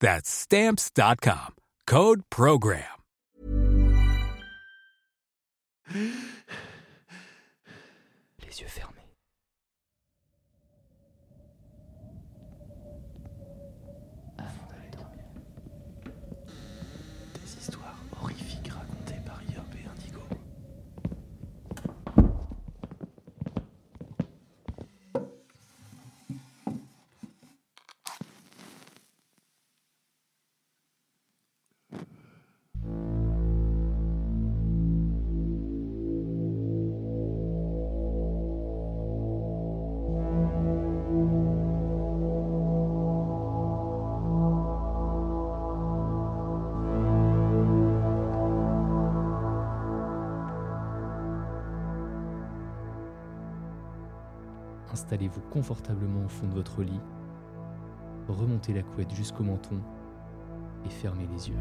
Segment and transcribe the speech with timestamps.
[0.00, 1.54] That's Stamps.com.
[1.86, 2.82] Code Program.
[8.42, 8.85] Les yeux fermés.
[55.06, 56.98] Installez-vous confortablement au fond de votre lit,
[58.26, 59.80] remontez la couette jusqu'au menton
[60.84, 61.54] et fermez les yeux.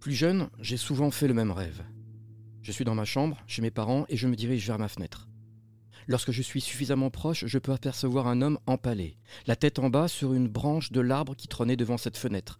[0.00, 1.84] Plus jeune, j'ai souvent fait le même rêve.
[2.60, 5.13] Je suis dans ma chambre, chez mes parents, et je me dirige vers ma fenêtre.
[6.06, 9.16] Lorsque je suis suffisamment proche, je peux apercevoir un homme empalé,
[9.46, 12.58] la tête en bas sur une branche de l'arbre qui trônait devant cette fenêtre,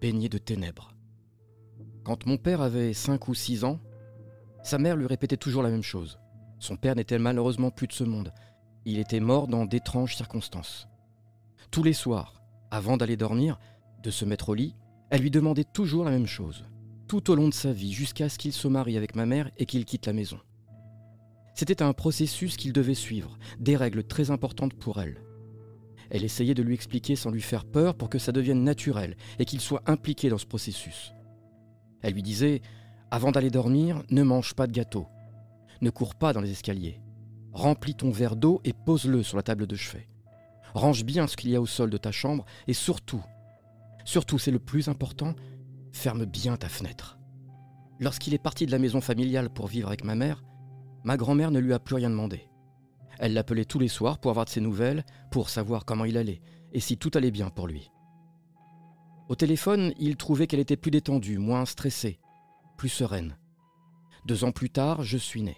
[0.00, 0.94] baigné de ténèbres.
[2.04, 3.80] Quand mon père avait cinq ou six ans,
[4.62, 6.18] sa mère lui répétait toujours la même chose.
[6.58, 8.32] Son père n'était malheureusement plus de ce monde.
[8.84, 10.88] Il était mort dans d'étranges circonstances.
[11.70, 13.58] Tous les soirs, avant d'aller dormir,
[14.02, 14.74] de se mettre au lit,
[15.10, 16.64] elle lui demandait toujours la même chose,
[17.06, 19.66] tout au long de sa vie, jusqu'à ce qu'il se marie avec ma mère et
[19.66, 20.38] qu'il quitte la maison.
[21.58, 25.24] C'était un processus qu'il devait suivre, des règles très importantes pour elle.
[26.08, 29.44] Elle essayait de lui expliquer sans lui faire peur pour que ça devienne naturel et
[29.44, 31.12] qu'il soit impliqué dans ce processus.
[32.00, 32.62] Elle lui disait
[33.10, 35.08] Avant d'aller dormir, ne mange pas de gâteau.
[35.80, 37.00] Ne cours pas dans les escaliers.
[37.52, 40.08] Remplis ton verre d'eau et pose-le sur la table de chevet.
[40.74, 43.24] Range bien ce qu'il y a au sol de ta chambre et surtout,
[44.04, 45.34] surtout c'est le plus important,
[45.90, 47.18] ferme bien ta fenêtre.
[47.98, 50.44] Lorsqu'il est parti de la maison familiale pour vivre avec ma mère,
[51.04, 52.48] ma grand-mère ne lui a plus rien demandé.
[53.18, 56.40] Elle l'appelait tous les soirs pour avoir de ses nouvelles, pour savoir comment il allait
[56.72, 57.90] et si tout allait bien pour lui.
[59.28, 62.18] Au téléphone, il trouvait qu'elle était plus détendue, moins stressée,
[62.76, 63.36] plus sereine.
[64.26, 65.56] Deux ans plus tard, je suis né.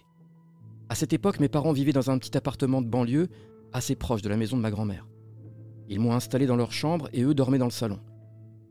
[0.89, 3.29] À cette époque, mes parents vivaient dans un petit appartement de banlieue,
[3.73, 5.07] assez proche de la maison de ma grand-mère.
[5.89, 8.01] Ils m'ont installé dans leur chambre et eux dormaient dans le salon.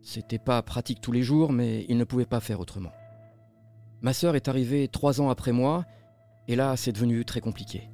[0.02, 2.91] C'était pas pratique tous les jours, mais ils ne pouvaient pas faire autrement.
[4.02, 5.85] Ma sœur est arrivée trois ans après moi,
[6.49, 7.91] et là, c'est devenu très compliqué.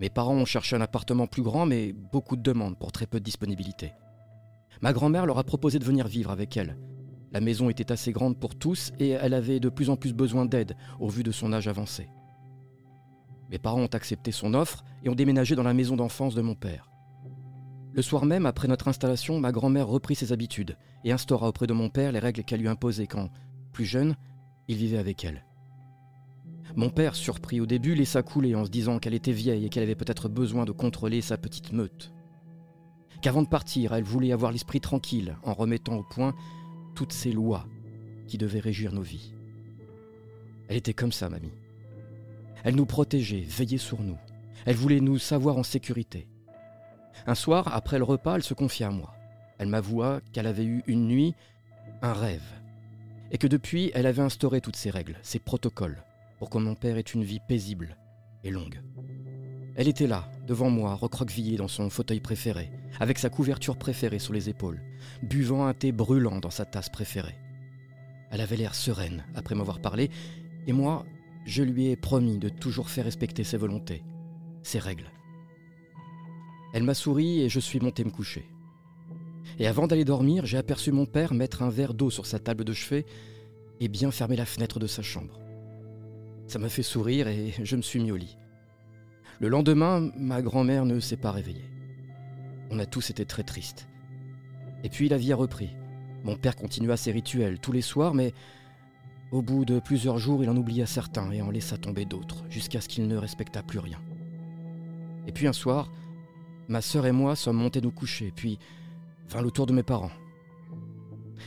[0.00, 3.18] Mes parents ont cherché un appartement plus grand, mais beaucoup de demandes pour très peu
[3.18, 3.92] de disponibilité.
[4.80, 6.78] Ma grand-mère leur a proposé de venir vivre avec elle.
[7.32, 10.46] La maison était assez grande pour tous et elle avait de plus en plus besoin
[10.46, 12.08] d'aide au vu de son âge avancé.
[13.50, 16.54] Mes parents ont accepté son offre et ont déménagé dans la maison d'enfance de mon
[16.54, 16.92] père.
[17.92, 21.72] Le soir même, après notre installation, ma grand-mère reprit ses habitudes et instaura auprès de
[21.72, 23.30] mon père les règles qu'elle lui imposait quand,
[23.72, 24.14] plus jeune,
[24.68, 25.44] il vivait avec elle.
[26.76, 29.84] Mon père, surpris au début, laissa couler en se disant qu'elle était vieille et qu'elle
[29.84, 32.12] avait peut-être besoin de contrôler sa petite meute.
[33.22, 36.34] Qu'avant de partir, elle voulait avoir l'esprit tranquille en remettant au point
[36.94, 37.66] toutes ces lois
[38.26, 39.34] qui devaient régir nos vies.
[40.68, 41.52] Elle était comme ça, mamie.
[42.64, 44.18] Elle nous protégeait, veillait sur nous.
[44.66, 46.26] Elle voulait nous savoir en sécurité.
[47.26, 49.14] Un soir, après le repas, elle se confia à moi.
[49.58, 51.34] Elle m'avoua qu'elle avait eu une nuit,
[52.02, 52.42] un rêve,
[53.30, 56.02] et que depuis, elle avait instauré toutes ces règles, ces protocoles,
[56.44, 57.96] pour que mon père ait une vie paisible
[58.42, 58.82] et longue.
[59.76, 62.70] Elle était là, devant moi, recroquevillée dans son fauteuil préféré,
[63.00, 64.82] avec sa couverture préférée sur les épaules,
[65.22, 67.38] buvant un thé brûlant dans sa tasse préférée.
[68.30, 70.10] Elle avait l'air sereine après m'avoir parlé,
[70.66, 71.06] et moi,
[71.46, 74.04] Je lui ai promis de toujours faire respecter ses volontés,
[74.62, 75.10] ses règles.
[76.74, 78.44] Elle m'a souri et je suis monté me coucher.
[79.58, 82.64] Et avant d'aller dormir, j'ai aperçu mon père mettre un verre d'eau sur sa table
[82.64, 83.06] de chevet
[83.80, 85.40] et bien fermer la fenêtre de sa chambre.
[86.46, 88.36] Ça m'a fait sourire et je me suis mis au lit.
[89.40, 91.68] Le lendemain, ma grand-mère ne s'est pas réveillée.
[92.70, 93.88] On a tous été très tristes.
[94.84, 95.70] Et puis la vie a repris.
[96.22, 98.32] Mon père continua ses rituels tous les soirs, mais
[99.32, 102.80] au bout de plusieurs jours, il en oublia certains et en laissa tomber d'autres, jusqu'à
[102.80, 104.00] ce qu'il ne respecta plus rien.
[105.26, 105.90] Et puis un soir,
[106.68, 108.58] ma sœur et moi sommes montés nous coucher, puis
[109.28, 110.12] vint le tour de mes parents.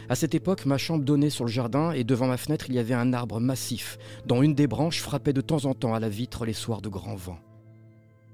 [0.10, 2.80] À cette époque, ma chambre donnait sur le jardin et devant ma fenêtre, il y
[2.80, 6.10] avait un arbre massif dont une des branches frappait de temps en temps à la
[6.10, 7.40] vitre les soirs de grand vent.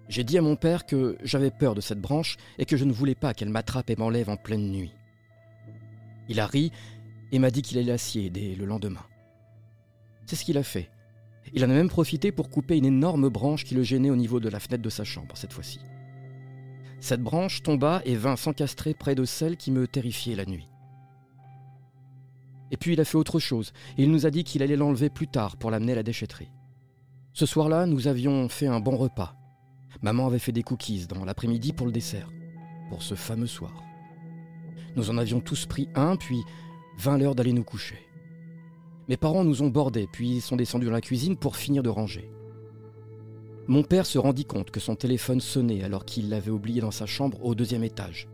[0.10, 2.92] J'ai dit à mon père que j'avais peur de cette branche et que je ne
[2.92, 4.94] voulais pas qu'elle m'attrape et m'enlève en pleine nuit.
[6.30, 6.72] Il a ri
[7.32, 9.06] et m'a dit qu'il allait l'assier dès le lendemain.
[10.26, 10.90] C'est ce qu'il a fait.
[11.54, 14.40] Il en a même profité pour couper une énorme branche qui le gênait au niveau
[14.40, 15.80] de la fenêtre de sa chambre cette fois-ci.
[17.00, 20.70] Cette branche tomba et vint s'encastrer près de celle qui me terrifiait la nuit.
[22.74, 25.28] Et puis il a fait autre chose, il nous a dit qu'il allait l'enlever plus
[25.28, 26.50] tard pour l'amener à la déchetterie.
[27.32, 29.36] Ce soir-là, nous avions fait un bon repas.
[30.02, 32.32] Maman avait fait des cookies dans l'après-midi pour le dessert,
[32.90, 33.84] pour ce fameux soir.
[34.96, 36.42] Nous en avions tous pris un, puis
[36.98, 38.00] vint l'heure d'aller nous coucher.
[39.08, 42.32] Mes parents nous ont bordés, puis sont descendus dans la cuisine pour finir de ranger.
[43.68, 47.06] Mon père se rendit compte que son téléphone sonnait alors qu'il l'avait oublié dans sa
[47.06, 48.28] chambre au deuxième étage.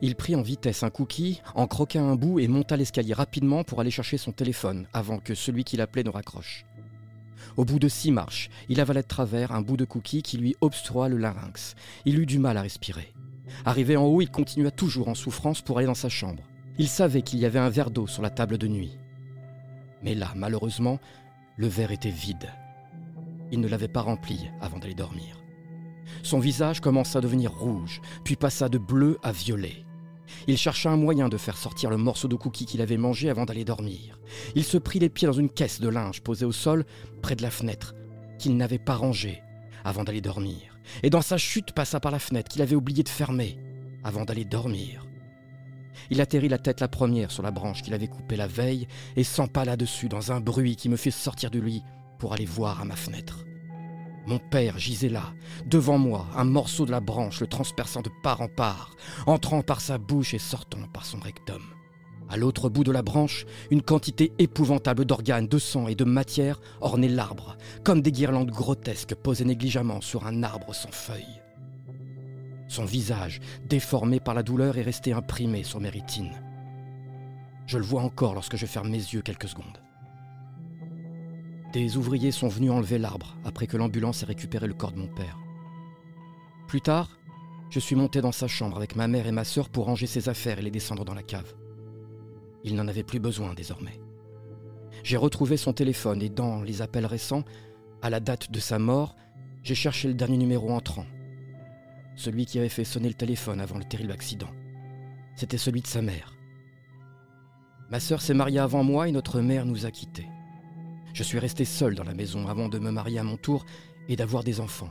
[0.00, 3.80] Il prit en vitesse un cookie, en croqua un bout et monta l'escalier rapidement pour
[3.80, 6.64] aller chercher son téléphone avant que celui qui l'appelait ne raccroche.
[7.56, 10.54] Au bout de six marches, il avala de travers un bout de cookie qui lui
[10.60, 11.74] obstrua le larynx.
[12.04, 13.12] Il eut du mal à respirer.
[13.64, 16.44] Arrivé en haut, il continua toujours en souffrance pour aller dans sa chambre.
[16.78, 18.98] Il savait qu'il y avait un verre d'eau sur la table de nuit.
[20.02, 21.00] Mais là, malheureusement,
[21.56, 22.52] le verre était vide.
[23.50, 25.42] Il ne l'avait pas rempli avant d'aller dormir.
[26.22, 29.84] Son visage commença à devenir rouge, puis passa de bleu à violet.
[30.46, 33.44] Il chercha un moyen de faire sortir le morceau de cookie qu'il avait mangé avant
[33.44, 34.18] d'aller dormir.
[34.54, 36.84] Il se prit les pieds dans une caisse de linge posée au sol
[37.22, 37.94] près de la fenêtre,
[38.38, 39.42] qu'il n'avait pas rangée
[39.84, 40.78] avant d'aller dormir.
[41.02, 43.58] Et dans sa chute passa par la fenêtre qu'il avait oublié de fermer
[44.04, 45.04] avant d'aller dormir.
[46.10, 48.86] Il atterrit la tête la première sur la branche qu'il avait coupée la veille
[49.16, 51.82] et s'empa là-dessus dans un bruit qui me fit sortir de lui
[52.18, 53.44] pour aller voir à ma fenêtre.
[54.28, 55.32] Mon père gisait là,
[55.64, 58.90] devant moi, un morceau de la branche le transperçant de part en part,
[59.26, 61.62] entrant par sa bouche et sortant par son rectum.
[62.28, 66.60] À l'autre bout de la branche, une quantité épouvantable d'organes, de sang et de matière
[66.82, 71.40] ornait l'arbre, comme des guirlandes grotesques posées négligemment sur un arbre sans feuilles.
[72.68, 76.38] Son visage, déformé par la douleur, est resté imprimé sur mes rétines.
[77.64, 79.87] Je le vois encore lorsque je ferme mes yeux quelques secondes.
[81.72, 85.08] Des ouvriers sont venus enlever l'arbre après que l'ambulance ait récupéré le corps de mon
[85.08, 85.38] père.
[86.66, 87.18] Plus tard,
[87.68, 90.30] je suis monté dans sa chambre avec ma mère et ma sœur pour ranger ses
[90.30, 91.54] affaires et les descendre dans la cave.
[92.64, 94.00] Il n'en avait plus besoin désormais.
[95.02, 97.44] J'ai retrouvé son téléphone et dans les appels récents,
[98.00, 99.14] à la date de sa mort,
[99.62, 101.06] j'ai cherché le dernier numéro entrant.
[102.16, 104.48] Celui qui avait fait sonner le téléphone avant le terrible accident.
[105.36, 106.34] C'était celui de sa mère.
[107.90, 110.26] Ma sœur s'est mariée avant moi et notre mère nous a quittés.
[111.12, 113.64] Je suis resté seul dans la maison avant de me marier à mon tour
[114.08, 114.90] et d'avoir des enfants.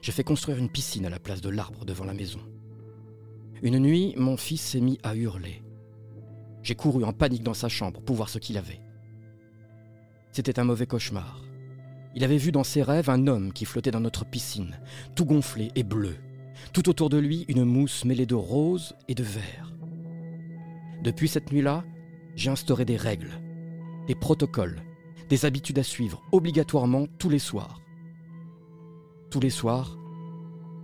[0.00, 2.40] J'ai fait construire une piscine à la place de l'arbre devant la maison.
[3.62, 5.62] Une nuit, mon fils s'est mis à hurler.
[6.62, 8.80] J'ai couru en panique dans sa chambre pour voir ce qu'il avait.
[10.32, 11.40] C'était un mauvais cauchemar.
[12.14, 14.78] Il avait vu dans ses rêves un homme qui flottait dans notre piscine,
[15.14, 16.16] tout gonflé et bleu.
[16.72, 19.72] Tout autour de lui, une mousse mêlée de rose et de vert.
[21.02, 21.84] Depuis cette nuit-là,
[22.36, 23.40] j'ai instauré des règles,
[24.06, 24.82] des protocoles,
[25.32, 27.80] des habitudes à suivre obligatoirement tous les soirs.
[29.30, 29.96] Tous les soirs,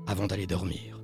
[0.06, 0.97] avant d'aller dormir.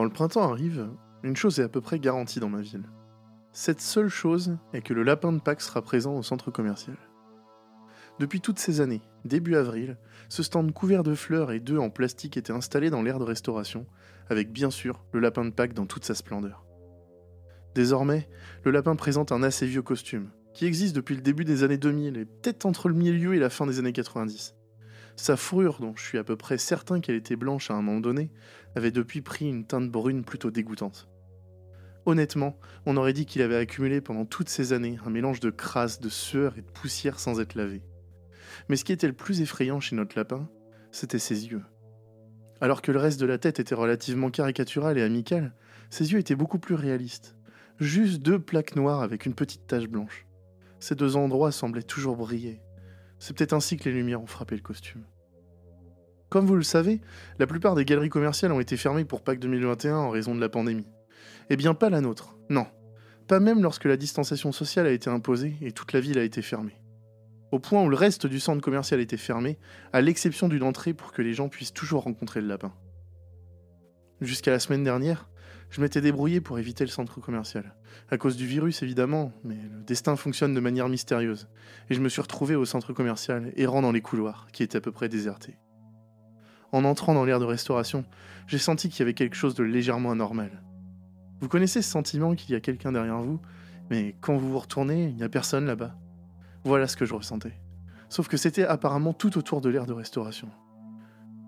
[0.00, 0.88] Quand le printemps arrive,
[1.22, 2.88] une chose est à peu près garantie dans ma ville.
[3.52, 6.96] Cette seule chose est que le lapin de Pâques sera présent au centre commercial.
[8.18, 9.98] Depuis toutes ces années, début avril,
[10.30, 13.84] ce stand couvert de fleurs et d'œufs en plastique était installé dans l'aire de restauration,
[14.30, 16.64] avec bien sûr le lapin de Pâques dans toute sa splendeur.
[17.74, 18.26] Désormais,
[18.64, 22.16] le lapin présente un assez vieux costume, qui existe depuis le début des années 2000
[22.16, 24.54] et peut-être entre le milieu et la fin des années 90.
[25.20, 28.00] Sa fourrure, dont je suis à peu près certain qu'elle était blanche à un moment
[28.00, 28.30] donné,
[28.74, 31.10] avait depuis pris une teinte brune plutôt dégoûtante.
[32.06, 36.00] Honnêtement, on aurait dit qu'il avait accumulé pendant toutes ces années un mélange de crasse,
[36.00, 37.82] de sueur et de poussière sans être lavé.
[38.70, 40.48] Mais ce qui était le plus effrayant chez notre lapin,
[40.90, 41.64] c'était ses yeux.
[42.62, 45.54] Alors que le reste de la tête était relativement caricatural et amical,
[45.90, 47.36] ses yeux étaient beaucoup plus réalistes.
[47.78, 50.26] Juste deux plaques noires avec une petite tache blanche.
[50.78, 52.62] Ces deux endroits semblaient toujours briller.
[53.18, 55.04] C'est peut-être ainsi que les lumières ont frappé le costume.
[56.30, 57.00] Comme vous le savez,
[57.40, 60.48] la plupart des galeries commerciales ont été fermées pour Pâques 2021 en raison de la
[60.48, 60.86] pandémie.
[61.50, 62.68] Eh bien pas la nôtre, non.
[63.26, 66.40] Pas même lorsque la distanciation sociale a été imposée et toute la ville a été
[66.40, 66.80] fermée.
[67.50, 69.58] Au point où le reste du centre commercial était fermé,
[69.92, 72.72] à l'exception d'une entrée pour que les gens puissent toujours rencontrer le lapin.
[74.20, 75.28] Jusqu'à la semaine dernière,
[75.68, 77.74] je m'étais débrouillé pour éviter le centre commercial.
[78.08, 81.48] À cause du virus, évidemment, mais le destin fonctionne de manière mystérieuse.
[81.88, 84.80] Et je me suis retrouvé au centre commercial, errant dans les couloirs, qui étaient à
[84.80, 85.56] peu près désertés.
[86.72, 88.04] En entrant dans l'aire de restauration,
[88.46, 90.62] j'ai senti qu'il y avait quelque chose de légèrement anormal.
[91.40, 93.40] Vous connaissez ce sentiment qu'il y a quelqu'un derrière vous,
[93.90, 95.96] mais quand vous vous retournez, il n'y a personne là-bas.
[96.64, 97.58] Voilà ce que je ressentais.
[98.08, 100.48] Sauf que c'était apparemment tout autour de l'aire de restauration.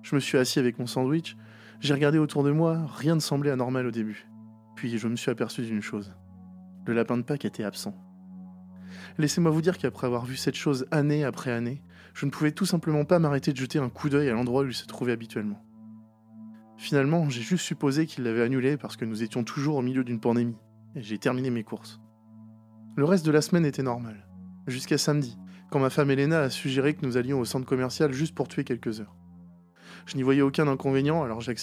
[0.03, 1.37] Je me suis assis avec mon sandwich,
[1.81, 4.27] j'ai regardé autour de moi, rien ne semblait anormal au début.
[4.77, 6.13] Puis je me suis aperçu d'une chose.
[6.87, 7.95] Le lapin de Pâques était absent.
[9.19, 11.83] Laissez-moi vous dire qu'après avoir vu cette chose année après année,
[12.15, 14.69] je ne pouvais tout simplement pas m'arrêter de jeter un coup d'œil à l'endroit où
[14.69, 15.63] il se trouvait habituellement.
[16.77, 20.21] Finalement, j'ai juste supposé qu'il l'avait annulé parce que nous étions toujours au milieu d'une
[20.21, 20.59] pandémie,
[20.95, 22.01] et j'ai terminé mes courses.
[22.97, 24.27] Le reste de la semaine était normal,
[24.67, 25.39] jusqu'à samedi,
[25.71, 28.65] quand ma femme Elena a suggéré que nous allions au centre commercial juste pour tuer
[28.65, 29.17] quelques heures.
[30.07, 31.55] Je n'y voyais aucun inconvénient, alors j'ai.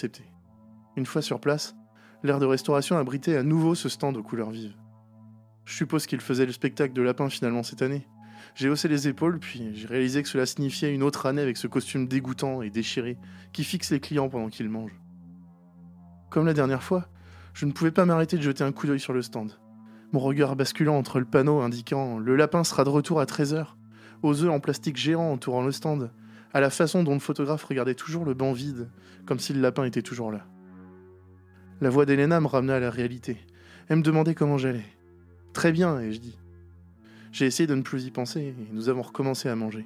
[0.95, 1.75] Une fois sur place,
[2.23, 4.75] l'aire de restauration abritait à nouveau ce stand aux couleurs vives.
[5.69, 8.07] Je suppose qu'il faisait le spectacle de lapin finalement cette année.
[8.55, 11.67] J'ai haussé les épaules, puis j'ai réalisé que cela signifiait une autre année avec ce
[11.67, 13.19] costume dégoûtant et déchiré
[13.53, 14.99] qui fixe les clients pendant qu'ils mangent.
[16.31, 17.07] Comme la dernière fois,
[17.53, 19.59] je ne pouvais pas m'arrêter de jeter un coup d'œil sur le stand.
[20.11, 23.67] Mon regard basculant entre le panneau indiquant Le lapin sera de retour à 13h,
[24.23, 26.09] aux œufs en plastique géant entourant le stand,
[26.51, 28.89] à la façon dont le photographe regardait toujours le banc vide,
[29.27, 30.47] comme si le lapin était toujours là.
[31.79, 33.37] La voix d'Elena me ramena à la réalité.
[33.87, 34.98] Elle me demandait comment j'allais.
[35.53, 36.37] Très bien, ai-je dit.
[37.31, 39.85] J'ai essayé de ne plus y penser, et nous avons recommencé à manger.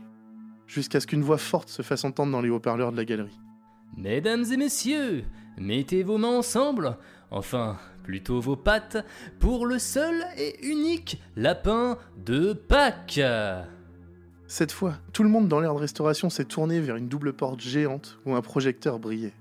[0.67, 3.39] Jusqu'à ce qu'une voix forte se fasse entendre dans les haut-parleurs de la galerie.
[3.97, 5.23] Mesdames et messieurs,
[5.57, 6.97] mettez vos mains ensemble,
[7.31, 9.05] enfin, plutôt vos pattes,
[9.39, 13.21] pour le seul et unique lapin de Pâques.
[14.47, 17.59] Cette fois, tout le monde dans l'aire de restauration s'est tourné vers une double porte
[17.59, 19.33] géante où un projecteur brillait.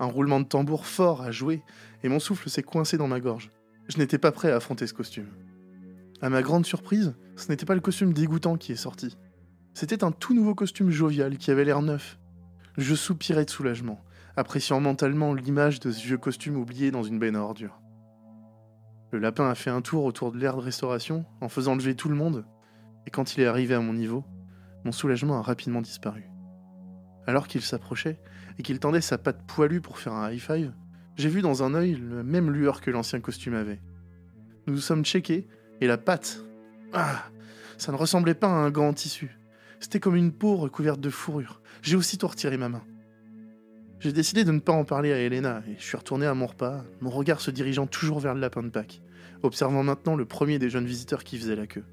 [0.00, 1.62] Un roulement de tambour fort a joué
[2.02, 3.50] et mon souffle s'est coincé dans ma gorge.
[3.88, 5.28] Je n'étais pas prêt à affronter ce costume.
[6.20, 9.16] À ma grande surprise, ce n'était pas le costume dégoûtant qui est sorti.
[9.74, 12.18] C'était un tout nouveau costume jovial qui avait l'air neuf.
[12.78, 14.00] Je soupirais de soulagement,
[14.36, 17.80] appréciant mentalement l'image de ce vieux costume oublié dans une benne à ordures.
[19.12, 22.08] Le lapin a fait un tour autour de l'aire de restauration en faisant lever tout
[22.08, 22.44] le monde,
[23.06, 24.24] et quand il est arrivé à mon niveau,
[24.84, 26.28] mon soulagement a rapidement disparu.
[27.26, 28.18] Alors qu'il s'approchait
[28.58, 30.72] et qu'il tendait sa patte poilue pour faire un high five,
[31.16, 33.80] j'ai vu dans un œil la même lueur que l'ancien costume avait.
[34.66, 35.48] Nous nous sommes checkés
[35.80, 36.40] et la patte.
[36.92, 37.24] Ah
[37.78, 39.36] Ça ne ressemblait pas à un gant en tissu.
[39.80, 41.60] C'était comme une peau recouverte de fourrure.
[41.82, 42.82] J'ai aussitôt retiré ma main.
[44.00, 46.46] J'ai décidé de ne pas en parler à Elena et je suis retourné à mon
[46.46, 49.00] repas, mon regard se dirigeant toujours vers le lapin de Pâques,
[49.42, 51.84] observant maintenant le premier des jeunes visiteurs qui faisait la queue.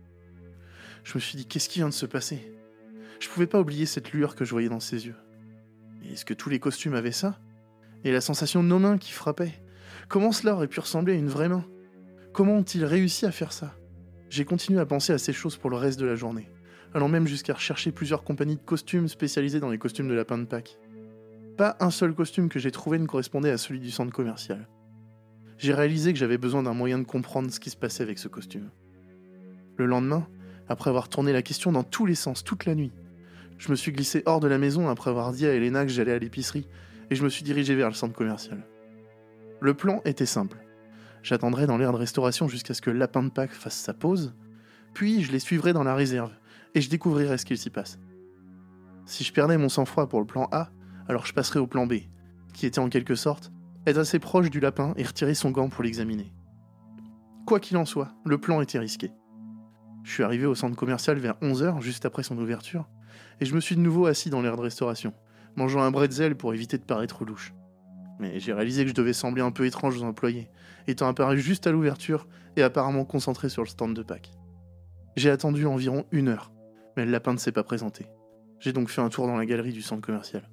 [1.03, 2.53] Je me suis dit, qu'est-ce qui vient de se passer?
[3.19, 5.15] Je pouvais pas oublier cette lueur que je voyais dans ses yeux.
[6.11, 7.39] Est-ce que tous les costumes avaient ça?
[8.03, 9.61] Et la sensation de nos mains qui frappaient?
[10.09, 11.65] Comment cela aurait pu ressembler à une vraie main?
[12.33, 13.75] Comment ont-ils réussi à faire ça?
[14.29, 16.49] J'ai continué à penser à ces choses pour le reste de la journée,
[16.93, 20.45] allant même jusqu'à rechercher plusieurs compagnies de costumes spécialisées dans les costumes de lapin de
[20.45, 20.77] Pâques.
[21.57, 24.69] Pas un seul costume que j'ai trouvé ne correspondait à celui du centre commercial.
[25.57, 28.29] J'ai réalisé que j'avais besoin d'un moyen de comprendre ce qui se passait avec ce
[28.29, 28.69] costume.
[29.75, 30.25] Le lendemain,
[30.69, 32.93] après avoir tourné la question dans tous les sens toute la nuit.
[33.57, 36.13] Je me suis glissé hors de la maison après avoir dit à Elena que j'allais
[36.13, 36.67] à l'épicerie
[37.09, 38.65] et je me suis dirigé vers le centre commercial.
[39.59, 40.57] Le plan était simple.
[41.23, 44.33] J'attendrai dans l'aire de restauration jusqu'à ce que Lapin de Pâques fasse sa pause,
[44.93, 46.31] puis je les suivrai dans la réserve
[46.73, 47.99] et je découvrirai ce qu'il s'y passe.
[49.05, 50.69] Si je perdais mon sang-froid pour le plan A,
[51.07, 51.93] alors je passerai au plan B,
[52.53, 53.51] qui était en quelque sorte
[53.85, 56.33] être assez proche du lapin et retirer son gant pour l'examiner.
[57.45, 59.11] Quoi qu'il en soit, le plan était risqué.
[60.03, 62.87] Je suis arrivé au centre commercial vers 11h, juste après son ouverture,
[63.39, 65.13] et je me suis de nouveau assis dans l'air de restauration,
[65.55, 67.53] mangeant un bretzel pour éviter de paraître louche.
[68.21, 70.47] Mais j'ai réalisé que je devais sembler un peu étrange aux employés,
[70.87, 74.31] étant apparu juste à l'ouverture et apparemment concentré sur le stand de Pâques.
[75.15, 76.51] J'ai attendu environ une heure,
[76.95, 78.05] mais le lapin ne s'est pas présenté.
[78.59, 80.47] J'ai donc fait un tour dans la galerie du centre commercial.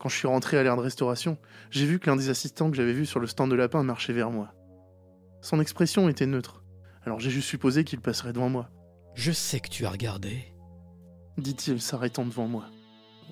[0.00, 1.38] Quand je suis rentré à l'aire de restauration,
[1.70, 4.12] j'ai vu que l'un des assistants que j'avais vu sur le stand de lapin marchait
[4.12, 4.52] vers moi.
[5.42, 6.64] Son expression était neutre,
[7.04, 8.68] alors j'ai juste supposé qu'il passerait devant moi.
[9.14, 10.52] Je sais que tu as regardé.
[11.38, 12.64] dit-il s'arrêtant devant moi.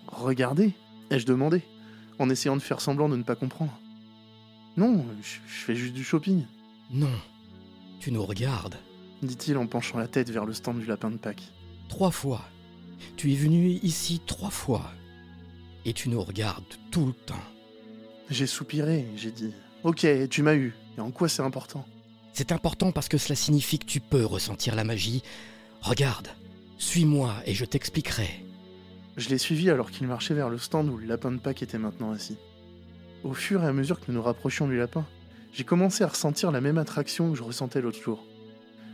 [0.07, 0.75] Regardez?
[1.11, 1.65] Ai-je demandé,
[2.21, 3.73] en essayant de faire semblant de ne pas comprendre.
[4.77, 6.45] Non, je, je fais juste du shopping,
[6.93, 7.11] Non,
[7.99, 8.77] tu nous regardes.
[9.23, 11.51] dit-il en penchant la tête vers le stand du lapin de Pâques.
[11.89, 12.43] Trois fois.
[13.17, 14.93] Tu es venu ici trois fois.
[15.85, 17.43] Et tu nous regardes tout le temps.
[18.29, 21.85] J'ai soupiré, j'ai dit Ok, tu m'as eu, et en quoi c'est important?
[22.33, 25.23] C'est important parce que cela signifie que tu peux ressentir la magie.
[25.81, 26.29] Regarde,
[26.79, 28.45] suis-moi et je t'expliquerai.
[29.21, 31.77] Je l'ai suivi alors qu'il marchait vers le stand où le lapin de Pâques était
[31.77, 32.39] maintenant assis.
[33.23, 35.05] Au fur et à mesure que nous nous rapprochions du lapin,
[35.53, 38.25] j'ai commencé à ressentir la même attraction que je ressentais l'autre jour.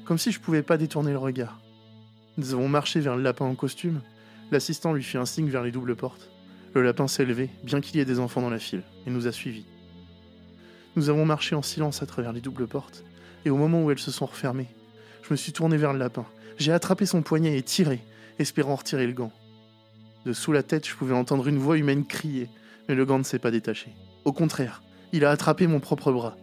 [0.04, 1.60] Comme si je pouvais pas détourner le regard.
[2.38, 4.00] Nous avons marché vers le lapin en costume.
[4.50, 6.28] L'assistant lui fit un signe vers les doubles portes.
[6.74, 9.28] Le lapin s'est levé, bien qu'il y ait des enfants dans la file, et nous
[9.28, 9.66] a suivis.
[10.96, 13.04] Nous avons marché en silence à travers les doubles portes,
[13.44, 14.70] et au moment où elles se sont refermées,
[15.22, 16.26] je me suis tourné vers le lapin.
[16.58, 18.00] J'ai attrapé son poignet et tiré,
[18.40, 19.30] espérant retirer le gant.
[20.26, 22.50] De sous la tête, je pouvais entendre une voix humaine crier,
[22.88, 23.94] mais le gant ne s'est pas détaché.
[24.24, 26.36] Au contraire, il a attrapé mon propre bras.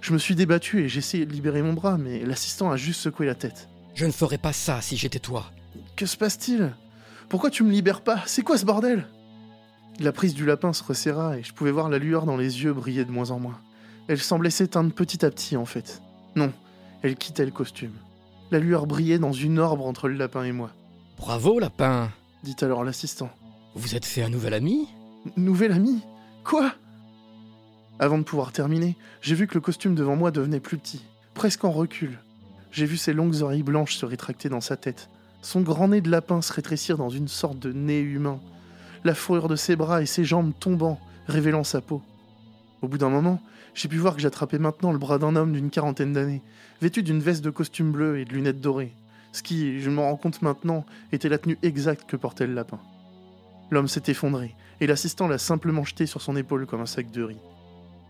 [0.00, 3.02] Je me suis débattu et j'ai essayé de libérer mon bras, mais l'assistant a juste
[3.02, 3.68] secoué la tête.
[3.94, 5.52] Je ne ferais pas ça si j'étais toi.
[5.96, 6.72] Que se passe-t-il?
[7.28, 8.22] Pourquoi tu me libères pas?
[8.24, 9.06] C'est quoi ce bordel?
[9.98, 12.72] La prise du lapin se resserra et je pouvais voir la lueur dans les yeux
[12.72, 13.60] briller de moins en moins.
[14.08, 16.00] Elle semblait s'éteindre petit à petit en fait.
[16.36, 16.54] Non,
[17.02, 17.98] elle quittait le costume.
[18.50, 20.70] La lueur brillait dans une orbe entre le lapin et moi,
[21.18, 22.10] Bravo, lapin.
[22.42, 23.30] Dit alors l'assistant.
[23.74, 24.88] Vous êtes fait un nouvel ami?
[25.36, 26.00] Nouvel ami?
[26.44, 26.72] Quoi?
[27.98, 31.64] Avant de pouvoir terminer, j'ai vu que le costume devant moi devenait plus petit, presque
[31.64, 32.18] en recul.
[32.72, 35.10] J'ai vu ses longues oreilles blanches se rétracter dans sa tête,
[35.42, 38.40] son grand nez de lapin se rétrécir dans une sorte de nez humain,
[39.04, 42.02] la fourrure de ses bras et ses jambes tombant, révélant sa peau.
[42.82, 43.40] Au bout d'un moment,
[43.74, 46.42] j'ai pu voir que j'attrapais maintenant le bras d'un homme d'une quarantaine d'années,
[46.80, 48.94] vêtu d'une veste de costume bleu et de lunettes dorées,
[49.32, 52.80] ce qui, je m'en rends compte maintenant, était la tenue exacte que portait le lapin.
[53.70, 57.22] L'homme s'est effondré, et l'assistant l'a simplement jeté sur son épaule comme un sac de
[57.22, 57.40] riz.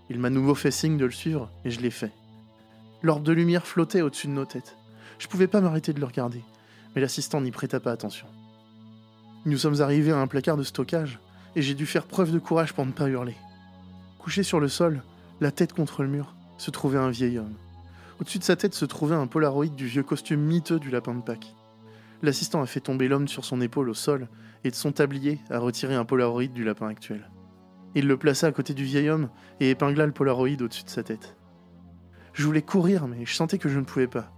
[0.08, 2.12] Il m'a nouveau fait signe de le suivre, et je l'ai fait.
[3.02, 4.76] L'orbe de lumière flottait au-dessus de nos têtes.
[5.18, 6.42] Je pouvais pas m'arrêter de le regarder,
[6.94, 8.26] mais l'assistant n'y prêta pas attention.
[9.44, 11.18] Nous sommes arrivés à un placard de stockage,
[11.56, 13.36] et j'ai dû faire preuve de courage pour ne pas hurler.
[14.18, 15.02] Couché sur le sol,
[15.40, 17.54] la tête contre le mur, se trouvait un vieil homme.
[18.20, 21.22] Au-dessus de sa tête se trouvait un polaroid du vieux costume miteux du lapin de
[21.22, 21.54] Pâques.
[22.20, 24.28] L'assistant a fait tomber l'homme sur son épaule au sol
[24.62, 27.30] et de son tablier a retiré un polaroid du lapin actuel.
[27.94, 31.02] Il le plaça à côté du vieil homme et épingla le polaroid au-dessus de sa
[31.02, 31.34] tête.
[32.34, 34.30] Je voulais courir, mais je sentais que je ne pouvais pas.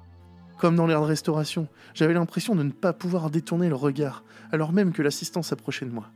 [0.59, 4.73] Comme dans l'air de restauration, j'avais l'impression de ne pas pouvoir détourner le regard, alors
[4.73, 6.09] même que l'assistant s'approchait de moi.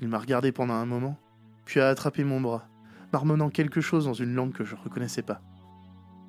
[0.00, 1.18] Il m'a regardé pendant un moment,
[1.64, 2.68] puis a attrapé mon bras,
[3.12, 5.42] marmonnant quelque chose dans une langue que je ne reconnaissais pas.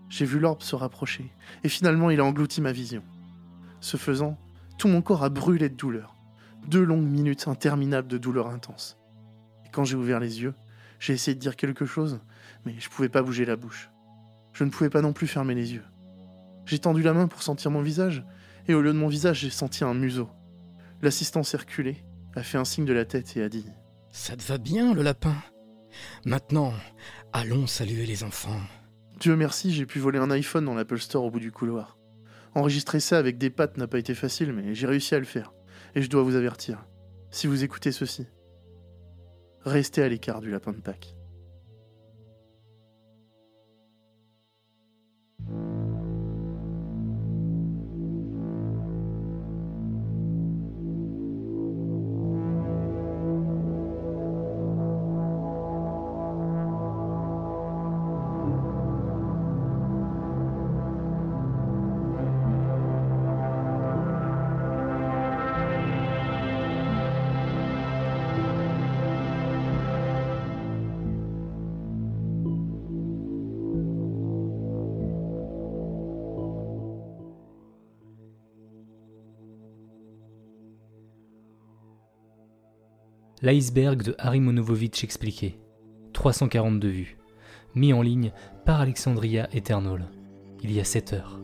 [0.10, 1.32] J'ai vu l'orbe se rapprocher,
[1.64, 3.04] et finalement il a englouti ma vision.
[3.80, 4.38] Ce faisant,
[4.78, 6.16] tout mon corps a brûlé de douleur.
[6.68, 8.98] Deux longues minutes interminables de douleur intense.
[9.72, 10.56] Quand j'ai ouvert les yeux,
[11.00, 12.20] j'ai essayé de dire quelque chose,
[12.66, 13.90] mais je pouvais pas bouger la bouche.
[14.52, 15.86] Je ne pouvais pas non plus fermer les yeux.
[16.66, 18.24] J'ai tendu la main pour sentir mon visage,
[18.68, 20.30] et au lieu de mon visage, j'ai senti un museau.
[21.02, 22.04] L'assistant s'est reculé,
[22.36, 23.66] a fait un signe de la tête et a dit
[24.12, 25.36] Ça te va bien, le lapin?
[26.26, 26.74] Maintenant,
[27.32, 28.60] allons saluer les enfants.
[29.20, 31.98] Dieu merci, j'ai pu voler un iPhone dans l'Apple Store au bout du couloir.
[32.56, 35.52] Enregistrer ça avec des pattes n'a pas été facile, mais j'ai réussi à le faire.
[35.94, 36.86] Et je dois vous avertir,
[37.30, 38.28] si vous écoutez ceci,
[39.66, 41.16] restez à l'écart du lapin de Pâques.
[83.42, 85.58] L'iceberg de Harry Monovovic expliqué.
[86.12, 87.18] 342 vues.
[87.74, 88.34] Mis en ligne
[88.66, 90.10] par Alexandria Eternal.
[90.62, 91.40] Il y a 7 heures.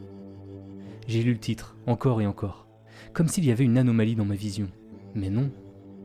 [1.07, 2.67] J'ai lu le titre, encore et encore.
[3.13, 4.67] Comme s'il y avait une anomalie dans ma vision.
[5.13, 5.49] Mais non,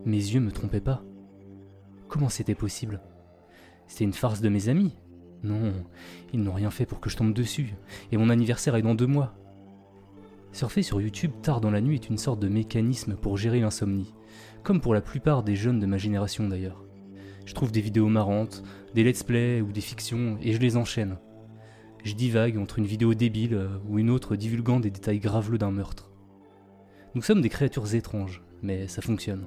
[0.04, 1.02] mes yeux me trompaient pas.
[2.06, 3.00] Comment c'était possible?
[3.88, 4.94] C'était une farce de mes amis?
[5.42, 5.72] Non,
[6.32, 7.74] ils n'ont rien fait pour que je tombe dessus,
[8.12, 9.34] et mon anniversaire est dans deux mois.
[10.52, 14.14] Surfer sur YouTube tard dans la nuit est une sorte de mécanisme pour gérer l'insomnie,
[14.62, 16.84] comme pour la plupart des jeunes de ma génération d'ailleurs.
[17.46, 18.62] Je trouve des vidéos marrantes,
[18.94, 21.18] des let's play ou des fictions, et je les enchaîne.
[22.04, 25.70] Je divague entre une vidéo débile euh, ou une autre divulguant des détails graveleux d'un
[25.70, 26.10] meurtre.
[27.14, 29.46] Nous sommes des créatures étranges, mais ça fonctionne.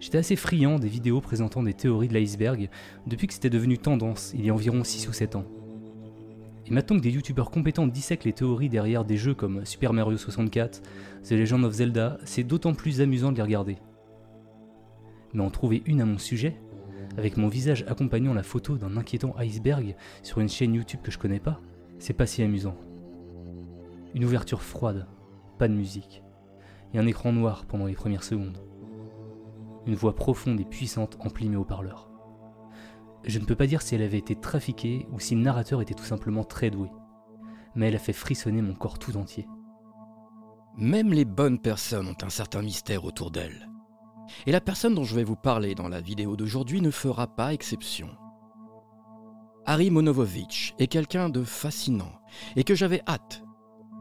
[0.00, 2.70] J'étais assez friand des vidéos présentant des théories de l'iceberg
[3.06, 5.46] depuis que c'était devenu tendance il y a environ 6 ou 7 ans.
[6.72, 10.16] Et maintenant que des youtubeurs compétents dissèquent les théories derrière des jeux comme Super Mario
[10.16, 10.80] 64,
[11.22, 13.76] The Legend of Zelda, c'est d'autant plus amusant de les regarder.
[15.34, 16.56] Mais en trouver une à mon sujet,
[17.18, 21.18] avec mon visage accompagnant la photo d'un inquiétant iceberg sur une chaîne YouTube que je
[21.18, 21.60] connais pas,
[21.98, 22.78] c'est pas si amusant.
[24.14, 25.06] Une ouverture froide,
[25.58, 26.22] pas de musique,
[26.94, 28.56] et un écran noir pendant les premières secondes.
[29.86, 32.11] Une voix profonde et puissante emplit mes haut-parleurs.
[33.24, 35.94] Je ne peux pas dire si elle avait été trafiquée ou si le narrateur était
[35.94, 36.90] tout simplement très doué,
[37.74, 39.46] mais elle a fait frissonner mon corps tout entier.
[40.76, 43.68] Même les bonnes personnes ont un certain mystère autour d'elles.
[44.46, 47.52] Et la personne dont je vais vous parler dans la vidéo d'aujourd'hui ne fera pas
[47.52, 48.08] exception.
[49.66, 52.12] Harry Monovovic est quelqu'un de fascinant
[52.56, 53.44] et que j'avais hâte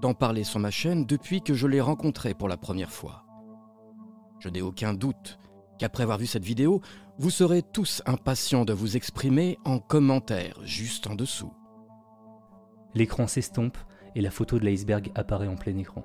[0.02, 3.26] d'en parler sur ma chaîne depuis que je l'ai rencontré pour la première fois.
[4.40, 5.38] Je n'ai aucun doute
[5.78, 6.82] qu'après avoir vu cette vidéo,
[7.22, 11.54] vous serez tous impatients de vous exprimer en commentaire juste en dessous.
[12.96, 13.78] L'écran s'estompe
[14.16, 16.04] et la photo de l'iceberg apparaît en plein écran.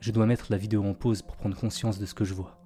[0.00, 2.58] Je dois mettre la vidéo en pause pour prendre conscience de ce que je vois.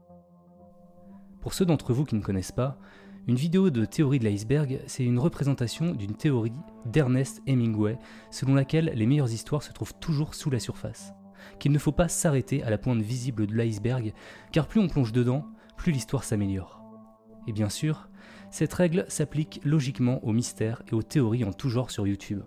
[1.43, 2.79] Pour ceux d'entre vous qui ne connaissent pas,
[3.27, 6.55] une vidéo de théorie de l'iceberg, c'est une représentation d'une théorie
[6.87, 7.99] d'Ernest Hemingway
[8.31, 11.13] selon laquelle les meilleures histoires se trouvent toujours sous la surface.
[11.59, 14.15] Qu'il ne faut pas s'arrêter à la pointe visible de l'iceberg,
[14.53, 15.45] car plus on plonge dedans,
[15.77, 16.86] plus l'histoire s'améliore.
[17.47, 18.09] Et bien sûr,
[18.51, 22.43] cette règle s'applique logiquement aux mystères et aux théories en tout genre sur YouTube.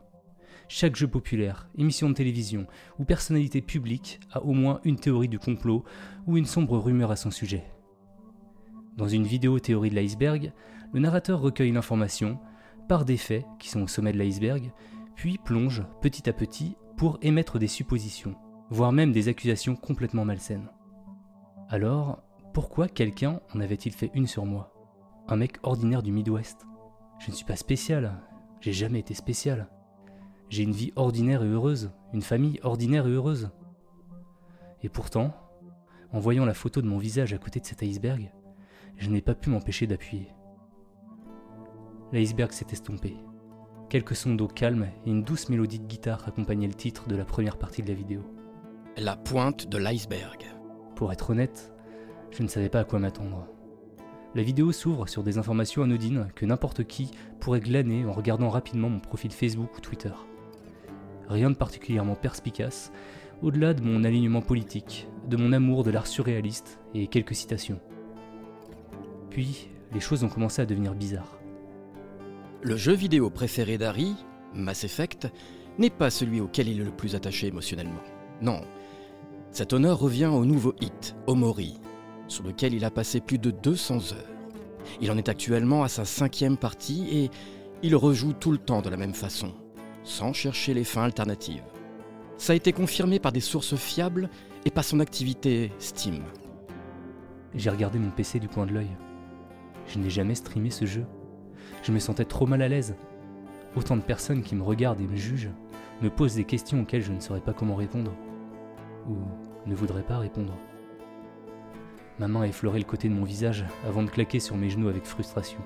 [0.68, 2.68] Chaque jeu populaire, émission de télévision
[3.00, 5.84] ou personnalité publique a au moins une théorie du complot
[6.28, 7.64] ou une sombre rumeur à son sujet.
[8.96, 10.52] Dans une vidéo théorie de l'iceberg,
[10.94, 12.40] le narrateur recueille l'information,
[12.88, 14.72] par des faits qui sont au sommet de l'iceberg,
[15.16, 18.36] puis plonge petit à petit pour émettre des suppositions,
[18.70, 20.70] voire même des accusations complètement malsaines.
[21.70, 22.22] Alors,
[22.54, 24.74] pourquoi quelqu'un en avait-il fait une sur moi?
[25.32, 26.66] Un mec ordinaire du Midwest
[27.20, 28.20] Je ne suis pas spécial,
[28.62, 29.70] j'ai jamais été spécial.
[30.50, 33.52] J'ai une vie ordinaire et heureuse, une famille ordinaire et heureuse.
[34.82, 35.32] Et pourtant,
[36.12, 38.32] en voyant la photo de mon visage à côté de cet iceberg,
[38.98, 40.34] je n'ai pas pu m'empêcher d'appuyer.
[42.12, 43.16] L'iceberg s'est estompé.
[43.88, 47.26] Quelques sons d'eau calmes et une douce mélodie de guitare accompagnaient le titre de la
[47.26, 48.24] première partie de la vidéo.
[48.98, 50.44] La pointe de l'iceberg.
[50.96, 51.72] Pour être honnête,
[52.32, 53.46] je ne savais pas à quoi m'attendre.
[54.36, 58.90] La vidéo s'ouvre sur des informations anodines que n'importe qui pourrait glaner en regardant rapidement
[58.90, 60.12] mon profil Facebook ou Twitter.
[61.28, 62.92] Rien de particulièrement perspicace,
[63.42, 67.80] au-delà de mon alignement politique, de mon amour de l'art surréaliste et quelques citations.
[69.32, 71.40] Puis, les choses ont commencé à devenir bizarres.
[72.62, 74.16] Le jeu vidéo préféré d'Harry,
[74.54, 75.28] Mass Effect,
[75.80, 78.04] n'est pas celui auquel il est le plus attaché émotionnellement.
[78.42, 78.62] Non.
[79.52, 81.80] Cet honneur revient au nouveau hit, Omori,
[82.30, 84.40] sur lequel il a passé plus de 200 heures.
[85.02, 87.30] Il en est actuellement à sa cinquième partie et
[87.84, 89.54] il rejoue tout le temps de la même façon,
[90.04, 91.64] sans chercher les fins alternatives.
[92.38, 94.30] Ça a été confirmé par des sources fiables
[94.66, 96.24] et par son activité Steam.
[97.56, 98.90] J'ai regardé mon PC du coin de l'œil.
[99.88, 101.06] Je n'ai jamais streamé ce jeu.
[101.84, 102.96] Je me sentais trop mal à l'aise.
[103.76, 105.52] Autant de personnes qui me regardent et me jugent,
[106.02, 108.14] me posent des questions auxquelles je ne saurais pas comment répondre.
[109.10, 109.16] Ou
[109.66, 110.54] ne voudraient pas répondre.
[112.20, 114.90] Ma main a effleuré le côté de mon visage avant de claquer sur mes genoux
[114.90, 115.60] avec frustration.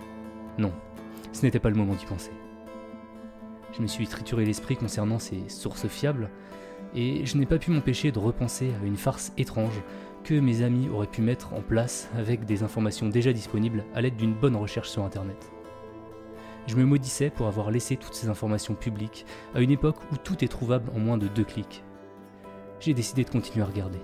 [0.60, 0.72] Non,
[1.32, 2.32] ce n'était pas le moment d'y penser.
[3.76, 6.30] Je me suis trituré l'esprit concernant ces sources fiables,
[6.96, 9.82] et je n'ai pas pu m'empêcher de repenser à une farce étrange
[10.24, 14.16] que mes amis auraient pu mettre en place avec des informations déjà disponibles à l'aide
[14.16, 15.52] d'une bonne recherche sur Internet.
[16.68, 20.46] Je me maudissais pour avoir laissé toutes ces informations publiques à une époque où tout
[20.46, 21.84] est trouvable en moins de deux clics.
[22.80, 24.00] J'ai décidé de continuer à regarder.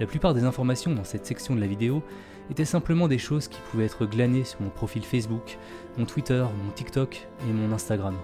[0.00, 2.02] La plupart des informations dans cette section de la vidéo
[2.50, 5.58] étaient simplement des choses qui pouvaient être glanées sur mon profil Facebook,
[5.96, 8.14] mon Twitter, mon TikTok et mon Instagram.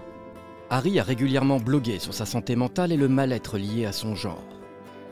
[0.69, 4.43] Harry a régulièrement blogué sur sa santé mentale et le mal-être lié à son genre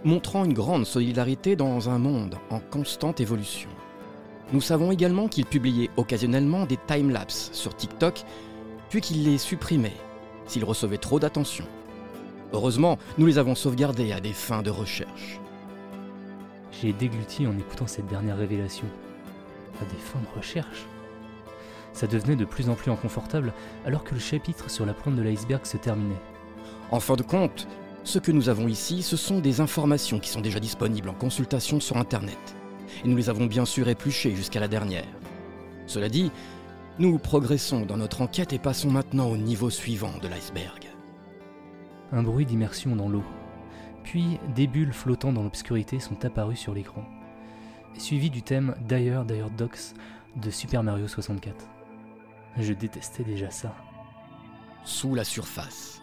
[0.04, 3.70] montrant une grande solidarité dans un monde en constante évolution.
[4.52, 8.24] Nous savons également qu'il publiait occasionnellement des timelapses sur TikTok,
[8.90, 9.96] puis qu'il les supprimait
[10.46, 11.66] s'il recevait trop d'attention.
[12.52, 15.40] Heureusement, nous les avons sauvegardés à des fins de recherche.
[16.84, 18.86] J'ai dégluti en écoutant cette dernière révélation.
[19.82, 20.86] À des fins de recherche
[21.94, 23.54] Ça devenait de plus en plus inconfortable
[23.86, 26.20] alors que le chapitre sur la pointe de l'iceberg se terminait.
[26.92, 27.70] En fin de compte,
[28.04, 31.80] ce que nous avons ici, ce sont des informations qui sont déjà disponibles en consultation
[31.80, 32.54] sur Internet.
[33.06, 35.08] Et nous les avons bien sûr épluchées jusqu'à la dernière.
[35.88, 36.34] Cela dit,
[37.00, 40.84] nous progressons dans notre enquête et passons maintenant au niveau suivant de l'iceberg.
[42.12, 43.24] Un bruit d'immersion dans l'eau.
[44.04, 47.04] Puis des bulles flottant dans l'obscurité sont apparues sur l'écran,
[47.98, 49.94] suivi du thème Dire Dire Docs
[50.36, 51.68] de Super Mario 64.
[52.58, 53.76] Je détestais déjà ça.
[54.84, 56.02] Sous la surface.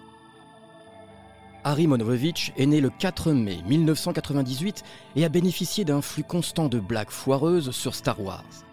[1.63, 4.83] Harry Monovovich est né le 4 mai 1998
[5.17, 8.65] et a bénéficié d'un flux constant de blagues foireuses sur Star Wars.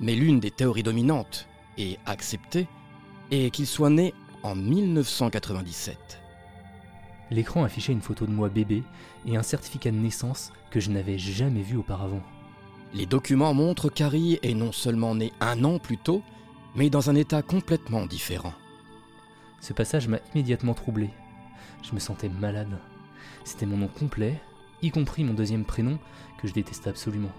[0.00, 2.68] Mais l'une des théories dominantes, et acceptée,
[3.32, 6.20] est qu'il soit né en 1997.
[7.30, 8.82] L'écran affichait une photo de moi bébé
[9.26, 12.22] et un certificat de naissance que je n'avais jamais vu auparavant.
[12.94, 16.22] Les documents montrent qu'Harry est non seulement né un an plus tôt,
[16.74, 18.54] mais dans un état complètement différent.
[19.60, 21.10] Ce passage m'a immédiatement troublé.
[21.82, 22.78] Je me sentais malade.
[23.44, 24.40] C'était mon nom complet,
[24.82, 25.98] y compris mon deuxième prénom,
[26.40, 27.32] que je détestais absolument.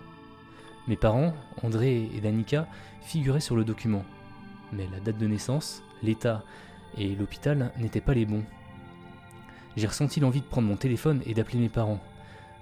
[0.88, 2.68] Mes parents, André et Danica,
[3.02, 4.04] figuraient sur le document.
[4.74, 6.44] Mais la date de naissance, l'état
[6.98, 8.44] et l'hôpital n'étaient pas les bons.
[9.78, 12.02] J'ai ressenti l'envie de prendre mon téléphone et d'appeler mes parents.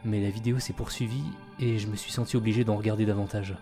[0.05, 1.23] Mais la vidéo s'est poursuivie
[1.59, 3.55] et je me suis senti obligé d'en regarder davantage.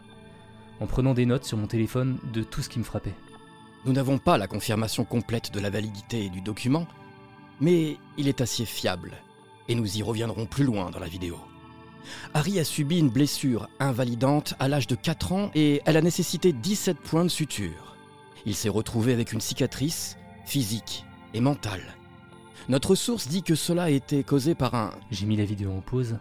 [0.79, 3.15] En prenant des notes sur mon téléphone de tout ce qui me frappait.
[3.85, 6.87] Nous n'avons pas la confirmation complète de la validité du document,
[7.61, 9.13] mais il est assez fiable,
[9.67, 11.37] et nous y reviendrons plus loin dans la vidéo.
[12.33, 16.53] Harry a subi une blessure invalidante à l'âge de 4 ans et elle a nécessité
[16.53, 17.95] 17 points de suture.
[18.45, 21.95] Il s'est retrouvé avec une cicatrice physique et mentale.
[22.67, 24.91] Notre source dit que cela a été causé par un...
[25.11, 26.17] J'ai mis la vidéo en pause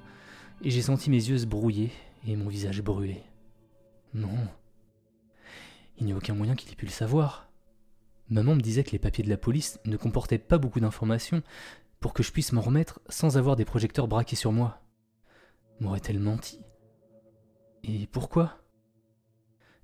[0.62, 1.90] et j'ai senti mes yeux se brouiller
[2.26, 3.22] et mon visage brûler.
[4.12, 4.48] Non.
[5.98, 7.48] Il n'y a aucun moyen qu'il ait pu le savoir.
[8.28, 11.42] Maman me disait que les papiers de la police ne comportaient pas beaucoup d'informations
[11.98, 14.82] pour que je puisse m'en remettre sans avoir des projecteurs braqués sur moi.
[15.80, 16.60] M'aurait-elle menti?
[17.84, 18.58] Et pourquoi?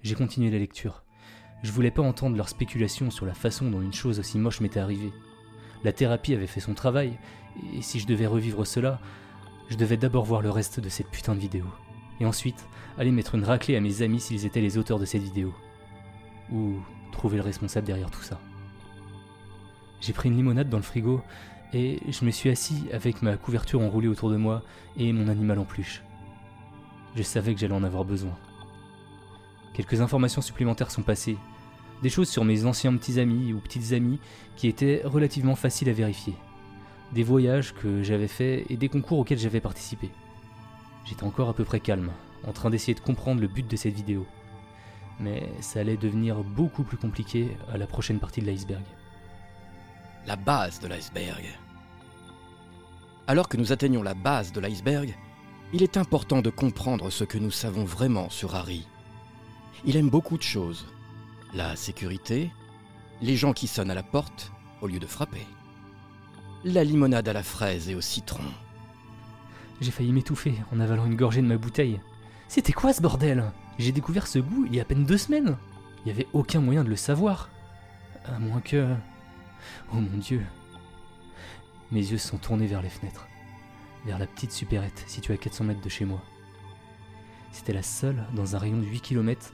[0.03, 1.05] J'ai continué la lecture.
[1.62, 4.81] Je voulais pas entendre leurs spéculations sur la façon dont une chose aussi moche m'était
[4.81, 5.12] arrivée.
[5.85, 7.19] La thérapie avait fait son travail,
[7.75, 9.01] et si je devais revivre cela,
[9.69, 11.64] je devais d'abord voir le reste de cette putain de vidéo.
[12.21, 12.66] Et ensuite,
[12.99, 15.55] aller mettre une raclée à mes amis s'ils étaient les auteurs de cette vidéo.
[16.53, 16.75] Ou
[17.12, 18.40] trouver le responsable derrière tout ça.
[20.01, 21.23] J'ai pris une limonade dans le frigo
[21.73, 24.62] et je me suis assis avec ma couverture enroulée autour de moi
[24.97, 26.03] et mon animal en peluche.
[27.14, 28.37] Je savais que j'allais en avoir besoin.
[29.75, 31.37] Quelques informations supplémentaires sont passées.
[32.03, 34.19] Des choses sur mes anciens petits amis ou petites amies
[34.57, 36.35] qui étaient relativement faciles à vérifier.
[37.13, 40.11] Des voyages que j'avais faits et des concours auxquels j'avais participé.
[41.05, 42.13] J'étais encore à peu près calme,
[42.47, 44.27] en train d'essayer de comprendre le but de cette vidéo.
[45.19, 48.85] Mais ça allait devenir beaucoup plus compliqué à la prochaine partie de l'iceberg
[50.27, 51.45] la base de l'iceberg.
[53.27, 55.15] Alors que nous atteignons la base de l'iceberg,
[55.73, 58.87] il est important de comprendre ce que nous savons vraiment sur Harry.
[59.85, 60.87] Il aime beaucoup de choses.
[61.53, 62.53] La sécurité,
[63.21, 65.45] les gens qui sonnent à la porte au lieu de frapper,
[66.63, 68.45] la limonade à la fraise et au citron.
[69.81, 72.01] J'ai failli m'étouffer en avalant une gorgée de ma bouteille.
[72.47, 73.51] C'était quoi ce bordel?
[73.81, 75.57] J'ai découvert ce goût il y a à peine deux semaines.
[75.99, 77.51] Il n'y avait aucun moyen de le savoir.
[78.27, 78.95] À moins que...
[79.93, 80.47] Oh mon Dieu
[81.91, 83.27] Mes yeux se sont tournés vers les fenêtres,
[84.07, 86.23] vers la petite supérette située à 400 mètres de chez moi.
[87.51, 89.53] C'était la seule dans un rayon de 8 km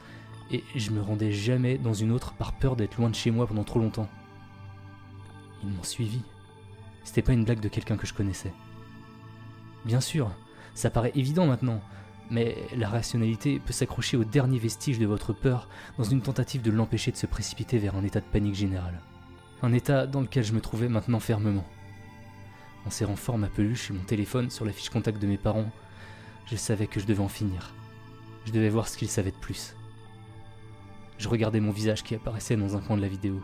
[0.50, 3.46] et je me rendais jamais dans une autre par peur d'être loin de chez moi
[3.46, 4.08] pendant trop longtemps.
[5.62, 6.20] Ils m'ont suivi.
[7.04, 8.52] C'était pas une blague de quelqu'un que je connaissais.
[9.84, 10.30] Bien sûr,
[10.74, 11.80] ça paraît évident maintenant,
[12.30, 16.70] mais la rationalité peut s'accrocher au dernier vestige de votre peur dans une tentative de
[16.70, 19.00] l'empêcher de se précipiter vers un état de panique générale
[19.62, 21.64] un état dans lequel je me trouvais maintenant fermement.
[22.84, 25.70] En serrant fort ma peluche et mon téléphone sur la fiche contact de mes parents,
[26.46, 27.74] je savais que je devais en finir.
[28.44, 29.74] Je devais voir ce qu'ils savaient de plus.
[31.18, 33.42] Je regardais mon visage qui apparaissait dans un coin de la vidéo.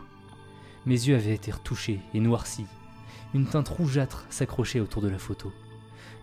[0.85, 2.67] Mes yeux avaient été retouchés et noircis.
[3.33, 5.51] Une teinte rougeâtre s'accrochait autour de la photo,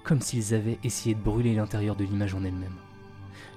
[0.05, 2.77] comme s'ils avaient essayé de brûler l'intérieur de l'image en elle-même.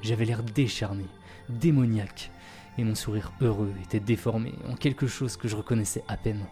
[0.02, 1.06] J'avais l'air décharné,
[1.50, 2.32] démoniaque,
[2.78, 6.46] et mon sourire heureux était déformé en quelque chose que je reconnaissais à peine.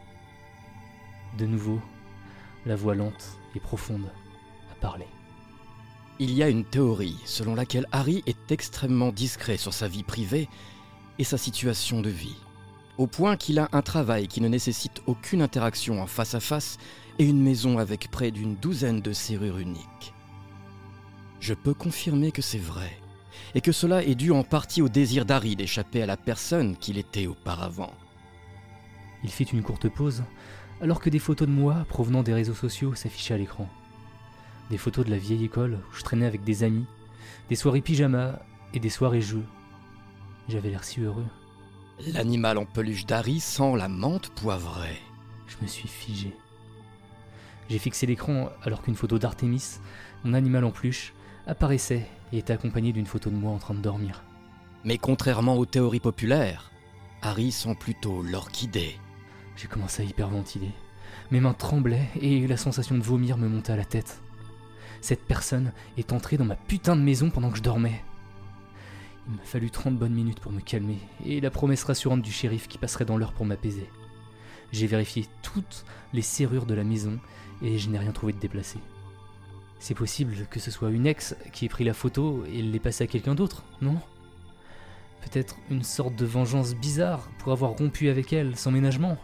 [1.38, 1.82] De nouveau,
[2.66, 4.12] la voix lente et profonde
[4.72, 5.06] a parlé.
[6.20, 10.48] Il y a une théorie selon laquelle Harry est extrêmement discret sur sa vie privée
[11.22, 12.36] et sa situation de vie.
[12.98, 16.80] au point qu'il a un travail qui ne nécessite aucune interaction en face à face
[17.20, 20.14] et une maison avec près d'une douzaine de serrures uniques.
[21.40, 22.98] Je peux confirmer que c'est vrai,
[23.54, 26.98] et que cela est dû en partie au désir d'Harry d'échapper à la personne qu'il
[26.98, 27.94] était auparavant.
[29.24, 30.24] Il fit une courte pause,
[30.82, 33.70] alors que des photos de moi provenant des réseaux sociaux s'affichaient à l'écran.
[34.72, 36.86] Des photos de la vieille école où je traînais avec des amis,
[37.50, 38.40] des soirées pyjama
[38.74, 39.46] et des soirées jeux.
[40.52, 41.26] J'avais l'air si heureux.
[42.08, 45.00] L'animal en peluche d'Harry sent la menthe poivrée.
[45.48, 46.36] Je me suis figé.
[47.70, 49.80] J'ai fixé l'écran alors qu'une photo d'Artemis,
[50.26, 51.14] mon animal en peluche,
[51.48, 54.24] apparaissait et était accompagnée d'une photo de moi en train de dormir.
[54.84, 56.70] Mais contrairement aux théories populaires,
[57.22, 58.98] Harry sent plutôt l'orchidée.
[59.56, 60.72] J'ai commencé à hyperventiler.
[61.32, 64.22] Mes mains tremblaient et la sensation de vomir me montait à la tête.
[65.00, 68.04] Cette personne est entrée dans ma putain de maison pendant que je dormais.
[69.28, 72.68] Il m'a fallu 30 bonnes minutes pour me calmer et la promesse rassurante du shérif
[72.68, 73.90] qui passerait dans l'heure pour m'apaiser.
[74.72, 77.20] J'ai vérifié toutes les serrures de la maison
[77.62, 78.80] et je n'ai rien trouvé de déplacé.
[79.80, 83.04] C'est possible que ce soit une ex qui ait pris la photo et l'ait passée
[83.04, 83.98] à quelqu'un d'autre, non?
[85.22, 89.18] Peut-être une sorte de vengeance bizarre pour avoir rompu avec elle sans ménagement?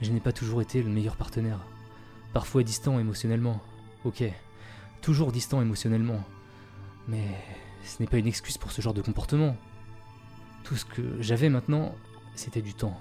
[0.00, 1.60] Je n'ai pas toujours été le meilleur partenaire.
[2.32, 3.60] Parfois distant émotionnellement.
[4.04, 4.22] Ok,
[5.00, 6.22] toujours distant émotionnellement.
[7.08, 7.24] Mais
[7.86, 9.56] ce n'est pas une excuse pour ce genre de comportement.
[10.64, 11.94] Tout ce que j'avais maintenant,
[12.34, 13.00] c'était du temps.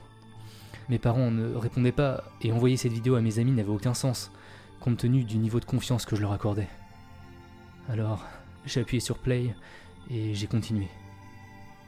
[0.88, 4.32] Mes parents ne répondaient pas et envoyer cette vidéo à mes amis n'avait aucun sens,
[4.80, 6.68] compte tenu du niveau de confiance que je leur accordais.
[7.90, 8.24] Alors,
[8.66, 9.56] j'ai appuyé sur play
[10.10, 10.88] et j'ai continué.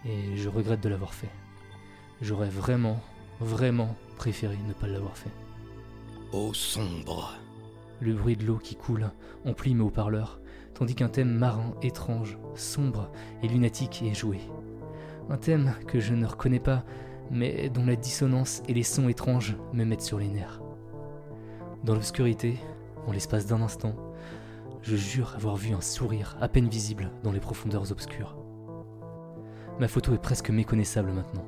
[0.06, 1.30] Et je regrette de l'avoir fait.
[2.22, 3.00] J'aurais vraiment,
[3.40, 5.32] vraiment préféré ne pas l'avoir fait.
[6.34, 7.36] Eau sombre.
[8.00, 9.12] Le bruit de l'eau qui coule
[9.46, 10.40] emplit mes haut-parleurs,
[10.78, 13.10] tandis qu'un thème marin étrange, sombre
[13.42, 14.40] et lunatique est joué.
[15.28, 16.84] Un thème que je ne reconnais pas,
[17.32, 20.62] mais dont la dissonance et les sons étranges me mettent sur les nerfs.
[21.84, 22.60] Dans l'obscurité,
[23.08, 23.96] en l'espace d'un instant,
[24.84, 28.38] je jure avoir vu un sourire à peine visible dans les profondeurs obscures.
[29.80, 31.46] Ma photo est presque méconnaissable maintenant.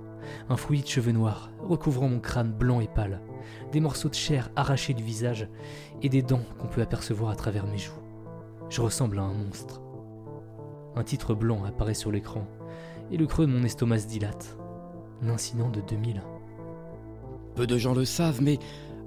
[0.49, 3.21] Un fouillis de cheveux noirs recouvrant mon crâne blanc et pâle,
[3.71, 5.47] des morceaux de chair arrachés du visage
[6.01, 8.08] et des dents qu'on peut apercevoir à travers mes joues.
[8.69, 9.81] Je ressemble à un monstre.
[10.95, 12.45] Un titre blanc apparaît sur l'écran
[13.11, 14.57] et le creux de mon estomac se dilate.
[15.21, 16.21] L'incident de 2000.
[17.55, 18.59] Peu de gens le savent, mais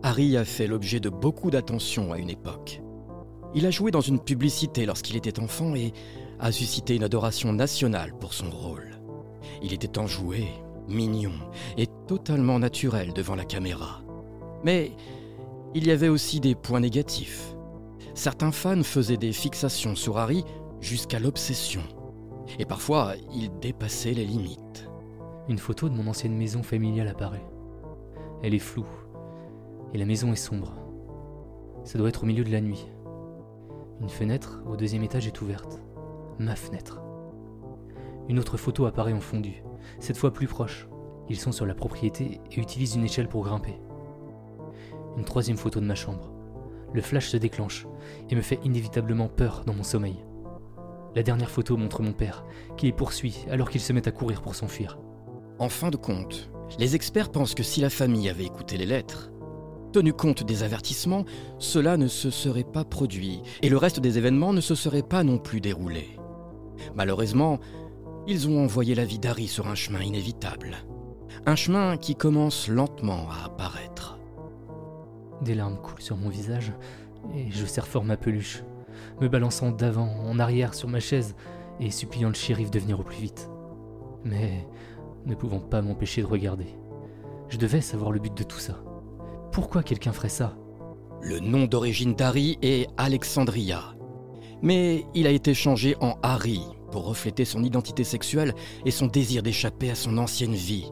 [0.02, 2.82] Harry a fait l'objet de beaucoup d'attention à une époque.
[3.54, 5.92] Il a joué dans une publicité lorsqu'il était enfant et
[6.40, 8.98] a suscité une adoration nationale pour son rôle.
[9.62, 10.48] Il était enjoué,
[10.88, 11.32] mignon
[11.76, 14.02] et totalement naturel devant la caméra.
[14.64, 14.92] Mais
[15.74, 17.51] il y avait aussi des points négatifs.
[18.14, 20.44] Certains fans faisaient des fixations sur Harry
[20.80, 21.82] jusqu'à l'obsession.
[22.58, 24.88] Et parfois, il dépassait les limites.
[25.48, 27.46] Une photo de mon ancienne maison familiale apparaît.
[28.42, 28.86] Elle est floue.
[29.94, 30.74] Et la maison est sombre.
[31.84, 32.86] Ça doit être au milieu de la nuit.
[34.00, 35.80] Une fenêtre au deuxième étage est ouverte.
[36.38, 37.00] Ma fenêtre.
[38.28, 39.62] Une autre photo apparaît en fondu,
[40.00, 40.88] cette fois plus proche.
[41.28, 43.80] Ils sont sur la propriété et utilisent une échelle pour grimper.
[45.16, 46.31] Une troisième photo de ma chambre.
[46.94, 47.86] Le flash se déclenche
[48.30, 50.24] et me fait inévitablement peur dans mon sommeil.
[51.14, 52.44] La dernière photo montre mon père,
[52.76, 54.98] qui les poursuit alors qu'il se met à courir pour s'enfuir.
[55.58, 59.30] En fin de compte, les experts pensent que si la famille avait écouté les lettres,
[59.92, 61.24] tenu compte des avertissements,
[61.58, 65.22] cela ne se serait pas produit et le reste des événements ne se serait pas
[65.22, 66.18] non plus déroulé.
[66.94, 67.60] Malheureusement,
[68.26, 70.76] ils ont envoyé la vie d'Harry sur un chemin inévitable.
[71.46, 74.11] Un chemin qui commence lentement à apparaître.
[75.42, 76.72] Des larmes coulent sur mon visage
[77.34, 78.62] et je serre fort ma peluche,
[79.20, 81.34] me balançant d'avant en arrière sur ma chaise
[81.80, 83.48] et suppliant le shérif de venir au plus vite.
[84.24, 84.66] Mais
[85.26, 86.68] ne pouvant pas m'empêcher de regarder.
[87.48, 88.82] Je devais savoir le but de tout ça.
[89.50, 90.56] Pourquoi quelqu'un ferait ça?
[91.20, 93.94] Le nom d'origine d'Harry est Alexandria.
[94.62, 98.54] Mais il a été changé en Harry pour refléter son identité sexuelle
[98.86, 100.90] et son désir d'échapper à son ancienne vie.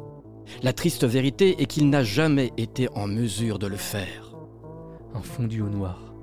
[0.62, 4.29] La triste vérité est qu'il n'a jamais été en mesure de le faire.
[5.14, 6.14] Un fondu au noir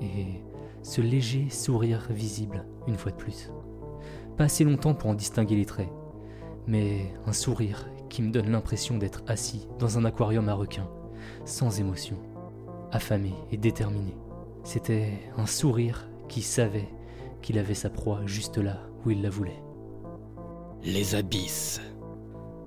[0.00, 0.42] et
[0.82, 3.50] ce léger sourire visible une fois de plus.
[4.36, 5.90] Pas assez longtemps pour en distinguer les traits,
[6.66, 10.88] mais un sourire qui me donne l'impression d'être assis dans un aquarium à requins,
[11.44, 12.16] sans émotion,
[12.92, 14.16] affamé et déterminé.
[14.62, 16.88] C'était un sourire qui savait
[17.42, 19.62] qu'il avait sa proie juste là où il la voulait.
[20.82, 21.80] Les abysses.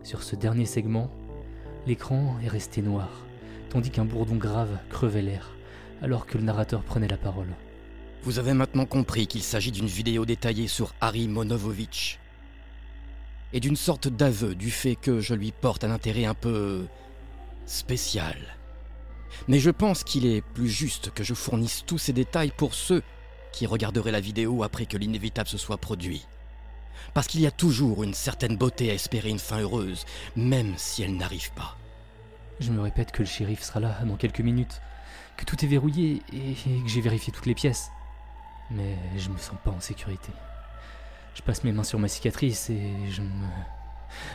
[0.03, 1.09] Sur ce dernier segment,
[1.85, 3.09] l'écran est resté noir,
[3.69, 5.55] tandis qu'un bourdon grave crevait l'air,
[6.01, 7.53] alors que le narrateur prenait la parole.
[8.23, 12.19] Vous avez maintenant compris qu'il s'agit d'une vidéo détaillée sur Harry Monovovitch.
[13.53, 16.85] et d'une sorte d'aveu du fait que je lui porte un intérêt un peu
[17.65, 18.37] spécial.
[19.47, 23.01] Mais je pense qu'il est plus juste que je fournisse tous ces détails pour ceux
[23.51, 26.27] qui regarderaient la vidéo après que l'inévitable se soit produit.
[27.13, 31.01] Parce qu'il y a toujours une certaine beauté à espérer une fin heureuse, même si
[31.01, 31.77] elle n'arrive pas.
[32.59, 34.81] Je me répète que le shérif sera là dans quelques minutes,
[35.39, 37.91] que tout est verrouillé et que j'ai vérifié toutes les pièces.
[38.71, 40.31] Mais je me sens pas en sécurité.
[41.33, 43.47] Je passe mes mains sur ma cicatrice et je me.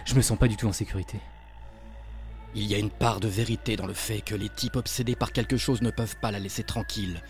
[0.07, 1.19] Je me sens pas du tout en sécurité.
[2.55, 5.33] Il y a une part de vérité dans le fait que les types obsédés par
[5.33, 7.21] quelque chose ne peuvent pas la laisser tranquille.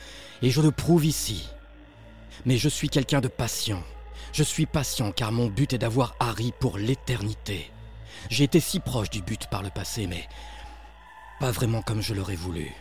[0.42, 1.48] Et je le prouve ici.
[2.44, 3.82] Mais je suis quelqu'un de patient.
[4.32, 7.70] Je suis patient car mon but est d'avoir Harry pour l'éternité.
[8.30, 10.28] J'ai été si proche du but par le passé, mais
[11.40, 12.72] pas vraiment comme je l'aurais voulu.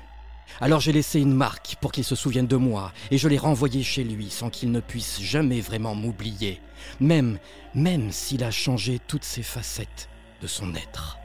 [0.61, 3.83] Alors j'ai laissé une marque pour qu'il se souvienne de moi, et je l'ai renvoyé
[3.83, 6.61] chez lui sans qu'il ne puisse jamais vraiment m'oublier,
[6.99, 7.39] même,
[7.73, 10.09] même s'il a changé toutes ses facettes
[10.41, 11.17] de son être.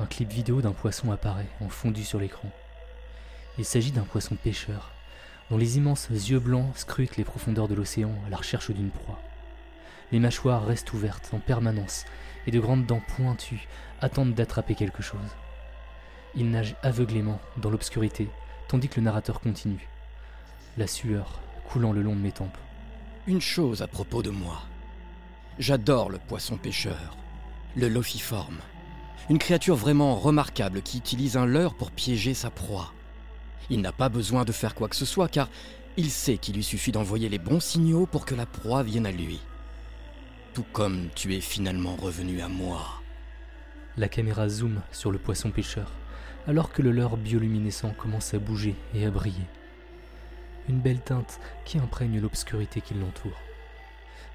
[0.00, 2.50] Un clip vidéo d'un poisson apparaît en fondu sur l'écran.
[3.58, 4.90] Il s'agit d'un poisson pêcheur,
[5.50, 9.20] dont les immenses yeux blancs scrutent les profondeurs de l'océan à la recherche d'une proie.
[10.10, 12.04] Les mâchoires restent ouvertes en permanence,
[12.46, 13.68] et de grandes dents pointues
[14.00, 15.20] attendent d'attraper quelque chose.
[16.36, 18.28] Il nage aveuglément dans l'obscurité,
[18.68, 19.88] tandis que le narrateur continue,
[20.76, 22.58] la sueur coulant le long de mes tempes.
[23.26, 24.62] Une chose à propos de moi.
[25.58, 27.16] J'adore le poisson pêcheur,
[27.76, 28.58] le lophiforme.
[29.30, 32.92] Une créature vraiment remarquable qui utilise un leurre pour piéger sa proie.
[33.70, 35.48] Il n'a pas besoin de faire quoi que ce soit car
[35.96, 39.12] il sait qu'il lui suffit d'envoyer les bons signaux pour que la proie vienne à
[39.12, 39.40] lui.
[40.52, 43.00] Tout comme tu es finalement revenu à moi.
[43.96, 45.90] La caméra zoome sur le poisson pêcheur,
[46.46, 49.46] alors que le leurre bioluminescent commence à bouger et à briller.
[50.68, 53.40] Une belle teinte qui imprègne l'obscurité qui l'entoure.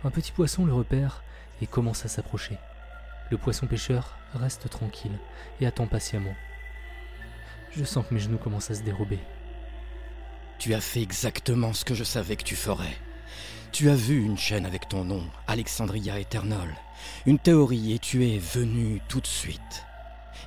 [0.03, 1.23] Un petit poisson le repère
[1.61, 2.57] et commence à s'approcher.
[3.31, 5.17] Le poisson pêcheur reste tranquille
[5.59, 6.35] et attend patiemment.
[7.71, 9.19] Je sens que mes genoux commencent à se dérober.
[10.57, 12.97] Tu as fait exactement ce que je savais que tu ferais.
[13.71, 16.67] Tu as vu une chaîne avec ton nom, Alexandria Eternal,
[17.27, 19.85] une théorie et tu es venu tout de suite.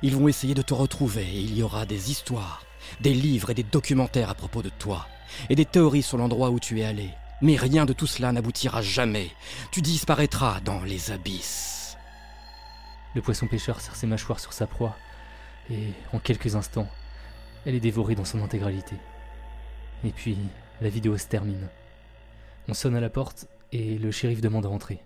[0.03, 2.65] Ils vont essayer de te retrouver et il y aura des histoires,
[2.99, 5.07] des livres et des documentaires à propos de toi,
[5.49, 7.09] et des théories sur l'endroit où tu es allé.
[7.41, 9.31] Mais rien de tout cela n'aboutira jamais.
[9.71, 11.97] Tu disparaîtras dans les abysses.
[13.15, 14.97] Le poisson pêcheur serre ses mâchoires sur sa proie,
[15.71, 16.89] et en quelques instants,
[17.65, 18.97] elle est dévorée dans son intégralité.
[20.03, 20.37] Et puis,
[20.81, 21.69] la vidéo se termine.
[22.67, 24.99] On sonne à la porte et le shérif demande à entrer.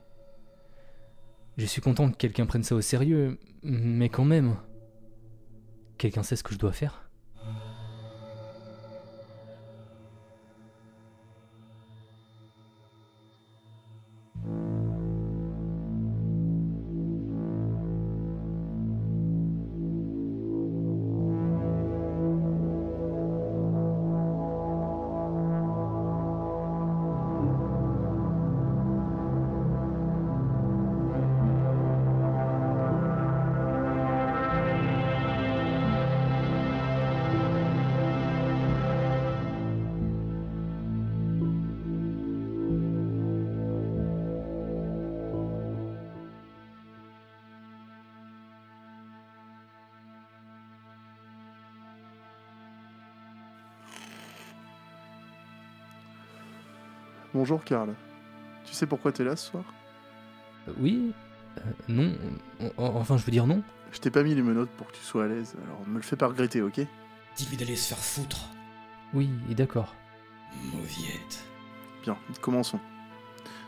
[1.58, 4.58] Je suis content que quelqu'un prenne ça au sérieux, mais quand même.
[5.98, 7.07] Quelqu'un sait ce que je dois faire?
[57.38, 57.94] Bonjour Karl.
[58.66, 59.64] Tu sais pourquoi t'es là ce soir?
[60.68, 61.14] Euh, Oui
[61.60, 62.16] Euh, Non
[62.78, 63.62] En- Enfin, je veux dire non.
[63.92, 66.02] Je t'ai pas mis les menottes pour que tu sois à l'aise, alors me le
[66.02, 66.82] fais pas regretter, ok?
[67.36, 68.48] Dis-lui d'aller se faire foutre.
[69.14, 69.94] Oui, d'accord.
[70.74, 71.46] Mauviette.
[72.02, 72.80] Bien, commençons.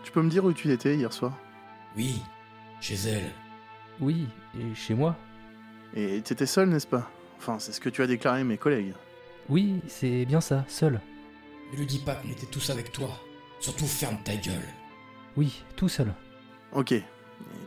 [0.04, 1.38] Tu peux me dire où tu étais hier soir?
[1.96, 2.24] Oui,
[2.82, 3.30] chez elle.
[4.00, 4.26] Oui,
[4.60, 5.16] et chez moi
[5.96, 7.08] Et t'étais seul, n'est-ce pas?
[7.38, 8.94] Enfin, c'est ce que tu as déclaré à mes collègues.
[9.48, 11.00] Oui, c'est bien ça, seul.
[11.72, 13.10] Ne lui dis pas qu'on était tous avec toi.
[13.60, 14.68] Surtout ferme ta gueule.
[15.36, 16.14] Oui, tout seul.
[16.74, 16.92] Ok.
[16.92, 17.06] Et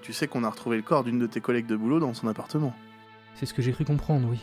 [0.03, 2.29] tu sais qu'on a retrouvé le corps d'une de tes collègues de boulot dans son
[2.29, 2.75] appartement.
[3.35, 4.41] C'est ce que j'ai cru comprendre, oui.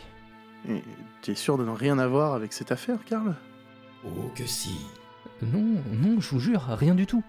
[0.68, 0.82] Et
[1.22, 3.34] t'es sûr de ne rien avoir avec cette affaire, Karl?
[4.04, 4.76] Oh que si.
[5.42, 7.22] Non, non, je vous jure, rien du tout.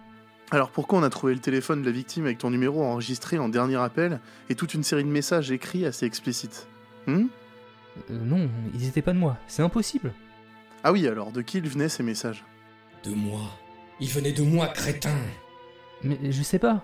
[0.51, 3.47] Alors pourquoi on a trouvé le téléphone de la victime avec ton numéro enregistré en
[3.47, 4.19] dernier appel
[4.49, 6.67] et toute une série de messages écrits assez explicites?
[7.07, 7.27] Hmm?
[8.09, 10.13] Euh, non, ils étaient pas de moi, c'est impossible.
[10.83, 12.43] Ah oui, alors de qui ils venaient ces messages?
[13.05, 13.39] De moi.
[14.01, 15.15] Il venait de moi, crétin.
[16.03, 16.83] Mais je sais pas.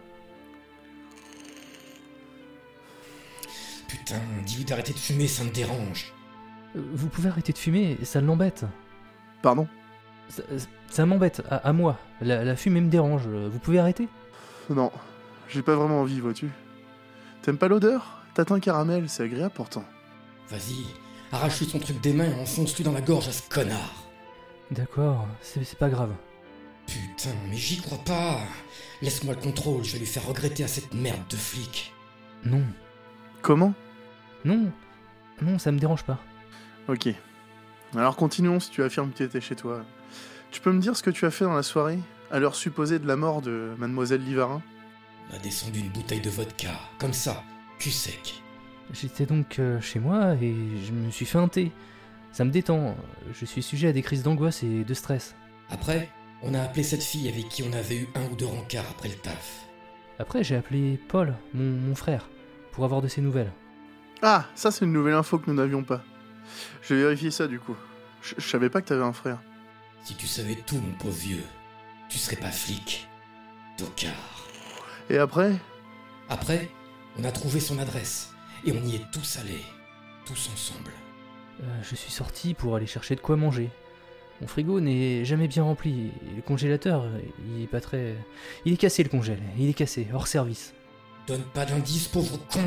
[3.87, 6.13] Putain, dis-lui d'arrêter de fumer, ça me dérange.
[6.75, 8.65] Euh, Vous pouvez arrêter de fumer, ça l'embête.
[9.41, 9.67] Pardon?
[10.29, 10.43] Ça,
[10.89, 11.97] ça m'embête, à, à moi.
[12.21, 14.07] La, la fumée me dérange, euh, vous pouvez arrêter?
[14.69, 14.91] Non.
[15.49, 16.49] j'ai pas vraiment envie, vois-tu.
[17.41, 18.21] T'aimes pas l'odeur?
[18.33, 19.85] Tatin caramel, c'est agréable pourtant.
[20.49, 20.85] Vas-y,
[21.31, 24.03] arrache-lui son truc des mains et enfonce-lui dans la gorge à ce connard.
[24.69, 26.11] D'accord, c'est c'est pas grave.
[26.87, 28.39] Putain, mais j'y crois pas.
[29.01, 31.93] Laisse-moi le contrôle, je vais lui faire regretter à cette merde de flic.
[32.43, 32.63] Non,
[33.41, 33.73] Comment?
[34.45, 34.71] Non,
[35.41, 36.19] non, ça me dérange pas.
[36.87, 37.07] Ok.
[37.95, 39.85] Alors continuons si tu affirmes que tu étais chez toi.
[40.51, 41.99] Tu peux me dire ce que tu as fait dans la soirée,
[42.31, 44.61] à l'heure supposée de la mort de Mademoiselle Livarin?
[45.31, 47.43] On a descendu une bouteille de vodka, comme ça,
[47.79, 48.41] cul sec.
[48.93, 51.71] J'étais donc euh, chez moi et je me suis fait un thé.
[52.31, 52.95] Ça me détend.
[53.33, 55.35] Je suis sujet à des crises d'angoisse et de stress.
[55.69, 56.09] Après,
[56.43, 59.09] on a appelé cette fille avec qui on avait eu un ou deux rencarts après
[59.09, 59.65] le taf.
[60.19, 62.27] Après, j'ai appelé Paul, mon, mon frère,
[62.71, 63.51] pour avoir de ses nouvelles.
[64.21, 66.03] Ah, ça c'est une nouvelle info que nous n'avions pas.
[66.81, 67.75] Je vais vérifier ça du coup.
[68.21, 69.39] Je je savais pas que t'avais un frère.
[70.03, 71.43] Si tu savais tout, mon pauvre vieux,
[72.09, 73.07] tu serais pas flic.
[73.77, 74.47] Tocard.
[75.09, 75.53] Et après?
[76.29, 76.69] Après,
[77.19, 78.33] on a trouvé son adresse,
[78.65, 79.63] et on y est tous allés.
[80.25, 80.91] Tous ensemble.
[81.61, 83.69] Euh, je suis sorti pour aller chercher de quoi manger.
[84.41, 86.11] Mon frigo n'est jamais bien rempli.
[86.31, 87.05] et Le congélateur,
[87.47, 88.15] il est pas très.
[88.65, 89.41] Il est cassé le congèle.
[89.57, 90.73] Il est cassé, hors service.
[91.27, 92.61] Donne pas d'indice, pauvre con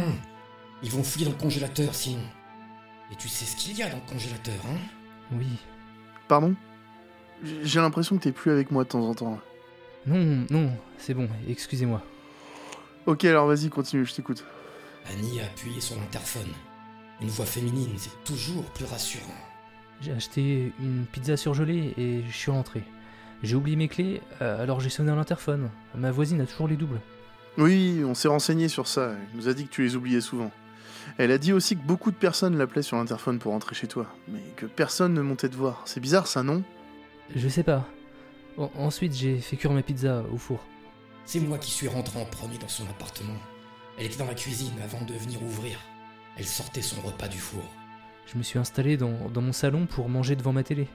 [0.83, 2.23] Ils vont fouiller dans le congélateur sinon.
[3.13, 4.79] Et tu sais ce qu'il y a dans le congélateur, hein?
[5.33, 5.47] Oui.
[6.29, 6.55] Pardon?
[7.63, 9.39] J'ai l'impression que t'es plus avec moi de temps en temps.
[10.07, 12.03] Non, non, c'est bon, excusez-moi.
[13.07, 14.45] Ok, alors vas-y, continue, je t'écoute.
[15.07, 16.49] Annie a appuyé sur l'interphone.
[17.21, 19.25] Une voix féminine, c'est toujours plus rassurant.
[20.01, 22.83] J'ai acheté une pizza surgelée et je suis rentré.
[23.43, 25.71] J'ai oublié mes clés, euh, alors j'ai sonné à l'interphone.
[25.95, 27.01] Ma voisine a toujours les doubles.
[27.59, 29.13] Oui, on s'est renseigné sur ça.
[29.13, 30.51] Elle nous a dit que tu les oubliais souvent.
[31.19, 34.07] Elle a dit aussi que beaucoup de personnes l'appelaient sur l'interphone pour rentrer chez toi,
[34.29, 35.83] mais que personne ne montait te voir.
[35.87, 36.63] C'est bizarre ça, non?
[37.35, 37.87] Je sais pas.
[38.57, 40.61] En- ensuite, j'ai fait cuire ma pizza au four.
[41.25, 43.37] C'est moi qui suis rentré en premier dans son appartement.
[43.99, 45.79] Elle était dans la cuisine avant de venir ouvrir.
[46.37, 47.63] Elle sortait son repas du four.
[48.33, 50.87] Je me suis installé dans, dans mon salon pour manger devant ma télé.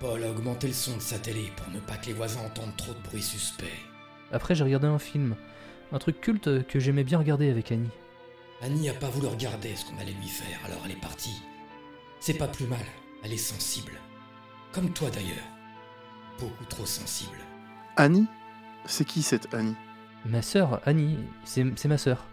[0.00, 2.76] Paul a augmenté le son de sa télé pour ne pas que les voisins entendent
[2.76, 3.70] trop de bruit suspect.
[4.32, 5.36] Après, j'ai regardé un film.
[5.92, 7.90] Un truc culte que j'aimais bien regarder avec Annie.
[8.60, 11.40] Annie a pas voulu regarder ce qu'on allait lui faire, alors elle est partie.
[12.18, 12.84] C'est pas plus mal,
[13.22, 13.92] elle est sensible.
[14.72, 15.46] Comme toi d'ailleurs.
[16.40, 17.38] Beaucoup trop sensible.
[17.96, 18.26] Annie?
[18.86, 19.76] C'est qui cette Annie?
[20.26, 22.24] Ma sœur, Annie, c'est c'est ma sœur.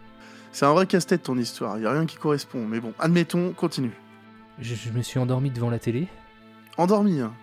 [0.50, 3.92] C'est un vrai casse-tête ton histoire, y a rien qui correspond, mais bon, admettons, continue.
[4.58, 6.08] Je, je me suis endormi devant la télé.
[6.78, 7.34] Endormi, hein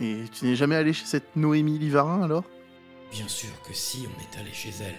[0.00, 2.44] Et tu n'es jamais allé chez cette Noémie Livarin alors?
[3.12, 4.96] Bien sûr que si on est allé chez elle.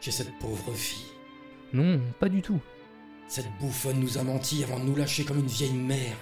[0.00, 1.06] Chez cette pauvre fille.
[1.72, 2.60] Non, pas du tout.
[3.28, 6.16] Cette bouffonne nous a menti avant de nous lâcher comme une vieille merde.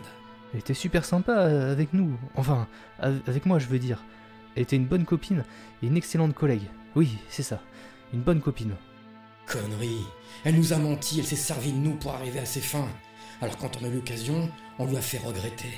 [0.52, 2.16] Elle était super sympa euh, avec nous.
[2.36, 2.66] Enfin,
[3.00, 4.02] av- avec moi, je veux dire.
[4.56, 5.44] Elle était une bonne copine
[5.82, 6.62] et une excellente collègue.
[6.94, 7.60] Oui, c'est ça.
[8.12, 8.74] Une bonne copine.
[9.46, 10.06] Connerie.
[10.44, 12.88] Elle nous a menti, elle s'est servie de nous pour arriver à ses fins.
[13.42, 14.48] Alors quand on a eu l'occasion,
[14.78, 15.72] on lui a fait regretter.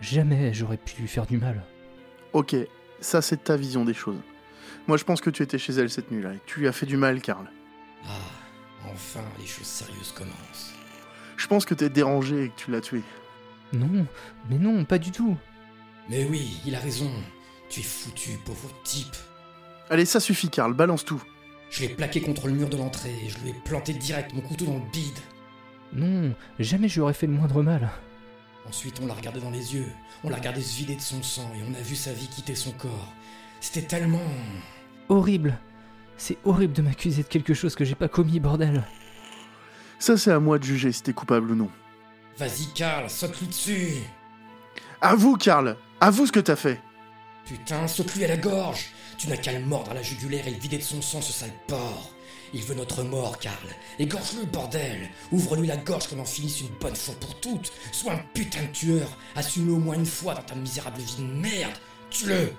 [0.00, 1.62] Jamais j'aurais pu lui faire du mal.
[2.32, 2.54] Ok,
[3.00, 4.20] ça c'est ta vision des choses.
[4.86, 6.72] Moi je pense que tu étais chez elle cette nuit-là et que tu lui as
[6.72, 7.50] fait du mal, Karl.
[8.06, 10.74] Ah, enfin les choses sérieuses commencent.
[11.36, 13.02] Je pense que t'es dérangé et que tu l'as tué.
[13.72, 14.06] Non,
[14.48, 15.36] mais non, pas du tout.
[16.08, 17.10] Mais oui, il a raison.
[17.68, 19.14] Tu es foutu, pauvre type.
[19.90, 21.22] Allez, ça suffit, Karl, balance tout.
[21.70, 24.40] Je l'ai plaqué contre le mur de l'entrée et je lui ai planté direct mon
[24.40, 25.18] couteau dans le bide.
[25.92, 27.90] Non, jamais je lui aurais fait le moindre mal.
[28.68, 29.90] Ensuite, on l'a regardé dans les yeux,
[30.22, 32.54] on l'a regardé se vider de son sang et on a vu sa vie quitter
[32.54, 33.12] son corps.
[33.60, 34.20] C'était tellement.
[35.08, 35.58] Horrible.
[36.18, 38.84] C'est horrible de m'accuser de quelque chose que j'ai pas commis, bordel.
[39.98, 41.70] Ça c'est à moi de juger si t'es coupable ou non.
[42.36, 43.94] Vas-y, Karl, saute-lui dessus
[45.00, 46.80] Avoue, Karl Avoue ce que t'as fait
[47.46, 50.58] Putain, saute-lui à la gorge Tu n'as qu'à le mordre à la jugulaire et le
[50.58, 52.12] vider de son sang, ce sale porc
[52.54, 53.68] Il veut notre mort, Karl
[53.98, 58.22] Égorge-le, bordel Ouvre-lui la gorge qu'on en finisse une bonne fois pour toutes Sois un
[58.34, 61.74] putain de tueur Assume-le au moins une fois dans ta misérable vie de merde
[62.10, 62.52] Tue-le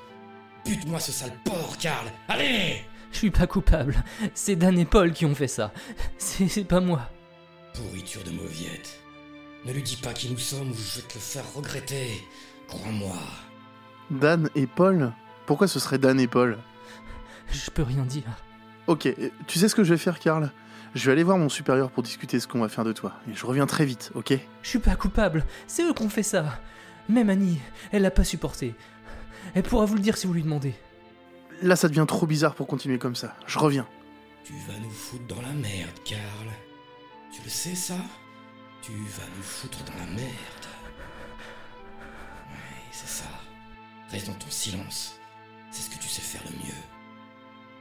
[0.65, 4.03] Bute-moi ce sale porc, Karl Allez Je suis pas coupable.
[4.33, 5.71] C'est Dan et Paul qui ont fait ça.
[6.17, 7.09] C'est c'est pas moi.
[7.73, 8.99] Pourriture de mauviette.
[9.65, 12.23] Ne lui dis pas qui nous sommes ou je vais te le faire regretter.
[12.67, 13.17] Crois-moi.
[14.11, 15.11] Dan et Paul?
[15.45, 16.57] Pourquoi ce serait Dan et Paul?
[17.51, 18.23] Je peux rien dire.
[18.89, 19.07] Ok,
[19.45, 20.51] tu sais ce que je vais faire, Karl?
[20.95, 23.13] Je vais aller voir mon supérieur pour discuter ce qu'on va faire de toi.
[23.29, 24.33] Et je reviens très vite, ok?
[24.63, 25.45] Je suis pas coupable.
[25.67, 26.59] C'est eux qui ont fait ça.
[27.07, 27.59] Même Annie,
[27.91, 28.73] elle l'a pas supporté.
[29.53, 30.73] Elle pourra vous le dire si vous lui demandez.
[31.61, 33.35] Là, ça devient trop bizarre pour continuer comme ça.
[33.45, 33.87] Je reviens.
[34.43, 36.49] Tu vas nous foutre dans la merde, Karl.
[37.31, 37.97] Tu le sais, ça?
[38.81, 40.65] Tu vas nous foutre dans la merde.
[42.49, 43.29] Oui, c'est ça.
[44.09, 45.19] Reste dans ton silence.
[45.69, 46.98] C'est ce que tu sais faire le mieux.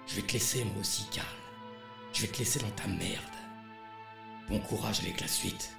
[0.09, 1.27] Je vais te laisser, moi aussi, Karl.
[2.13, 3.23] Je vais te laisser dans ta merde.
[4.49, 5.77] Bon courage avec la suite.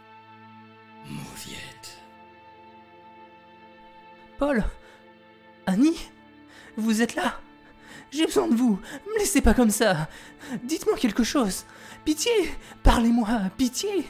[1.08, 1.98] Mauviette.
[4.38, 4.64] Paul
[5.66, 5.98] Annie
[6.78, 7.40] Vous êtes là?
[8.12, 10.08] J'ai besoin de vous Me laissez pas comme ça
[10.64, 11.66] Dites-moi quelque chose
[12.06, 12.32] Pitié
[12.84, 13.28] Parlez-moi
[13.58, 14.06] Pitié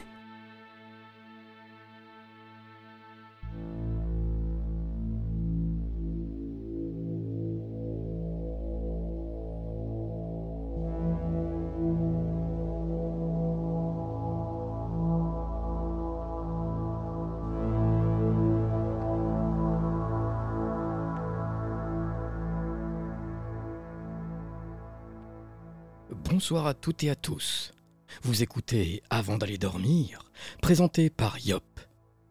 [26.50, 27.72] Bonsoir à toutes et à tous.
[28.24, 30.24] Vous écoutez Avant d'aller dormir,
[30.60, 31.62] présenté par Yop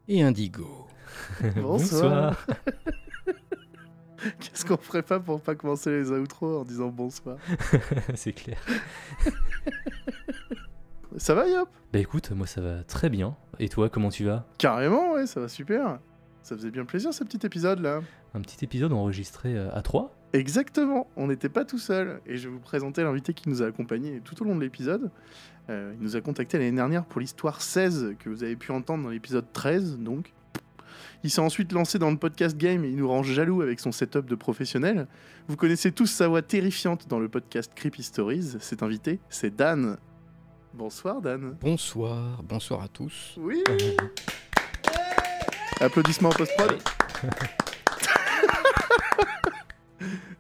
[0.10, 0.88] et Indigo.
[1.56, 2.46] Bonsoir.
[4.42, 7.38] Qu'est-ce qu'on ferait pas pour pas commencer les outros en disant bonsoir
[8.16, 8.60] C'est clair.
[11.16, 11.70] Ça va, Yop?
[11.94, 13.38] Bah écoute, moi ça va très bien.
[13.58, 14.46] Et toi, comment tu vas?
[14.58, 15.98] Carrément, ouais, ça va super.
[16.44, 18.02] Ça faisait bien plaisir ce petit épisode là.
[18.34, 22.22] Un petit épisode enregistré euh, à 3 Exactement, on n'était pas tout seul.
[22.28, 25.10] Et je vais vous présenter l'invité qui nous a accompagnés tout au long de l'épisode.
[25.70, 29.04] Euh, il nous a contacté l'année dernière pour l'histoire 16 que vous avez pu entendre
[29.04, 30.34] dans l'épisode 13, donc.
[31.24, 33.92] Il s'est ensuite lancé dans le podcast game et il nous rend jaloux avec son
[33.92, 35.08] setup de professionnel.
[35.48, 38.56] Vous connaissez tous sa voix terrifiante dans le podcast Creepy Stories.
[38.60, 39.98] Cet invité, c'est Dan.
[40.74, 41.58] Bonsoir Dan.
[41.60, 43.36] Bonsoir, bonsoir à tous.
[43.38, 43.62] Oui
[45.82, 46.78] Applaudissements en post-prod.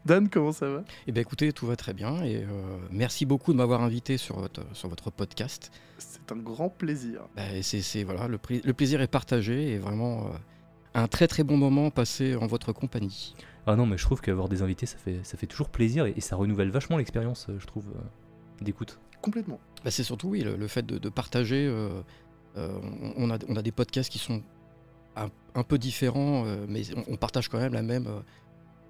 [0.09, 0.83] Dan, comment ça va?
[1.05, 2.47] Eh bien écoutez, tout va très bien et euh,
[2.89, 5.71] merci beaucoup de m'avoir invité sur votre, sur votre podcast.
[5.99, 7.27] C'est un grand plaisir.
[7.35, 10.29] Bah, c'est, voilà, le, plaisir est partagé et vraiment euh,
[10.95, 13.35] un très très bon moment passé en votre compagnie.
[13.67, 16.13] Ah non, mais je trouve qu'avoir des invités, ça fait, ça fait toujours plaisir et,
[16.17, 18.97] et ça renouvelle vachement l'expérience, euh, je trouve, euh, d'écoute.
[19.21, 19.59] Complètement.
[19.85, 21.67] Bah, c'est surtout oui, le, le fait de, de partager.
[21.67, 22.01] euh,
[22.57, 22.79] euh,
[23.15, 24.41] on, on a, on a des podcasts qui sont
[25.15, 28.21] un, un peu différents, euh, mais on, on partage quand même la même, euh,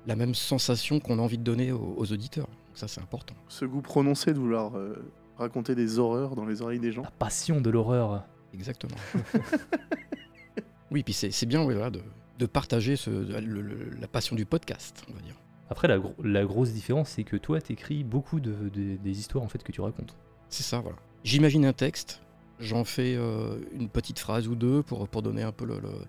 [0.10, 2.48] la même sensation qu'on a envie de donner aux, aux auditeurs.
[2.48, 3.36] Donc ça, c'est important.
[3.48, 4.96] Ce goût prononcé de vouloir euh,
[5.38, 7.04] raconter des horreurs dans les oreilles des gens.
[7.04, 8.26] La passion de l'horreur.
[8.54, 8.96] Exactement.
[10.92, 12.02] oui, puis c'est c'est bien oui, voilà, de,
[12.40, 15.36] de partager ce, le- le- la passion du podcast, on va dire.
[15.70, 19.44] Après, la, gro- la grosse différence, c'est que toi, t'écris beaucoup de, de- des histoires
[19.44, 20.16] en fait que tu racontes.
[20.50, 20.98] C'est ça, voilà.
[21.24, 22.22] J'imagine un texte,
[22.60, 25.80] j'en fais euh, une petite phrase ou deux pour, pour donner un peu le.
[25.80, 26.06] le-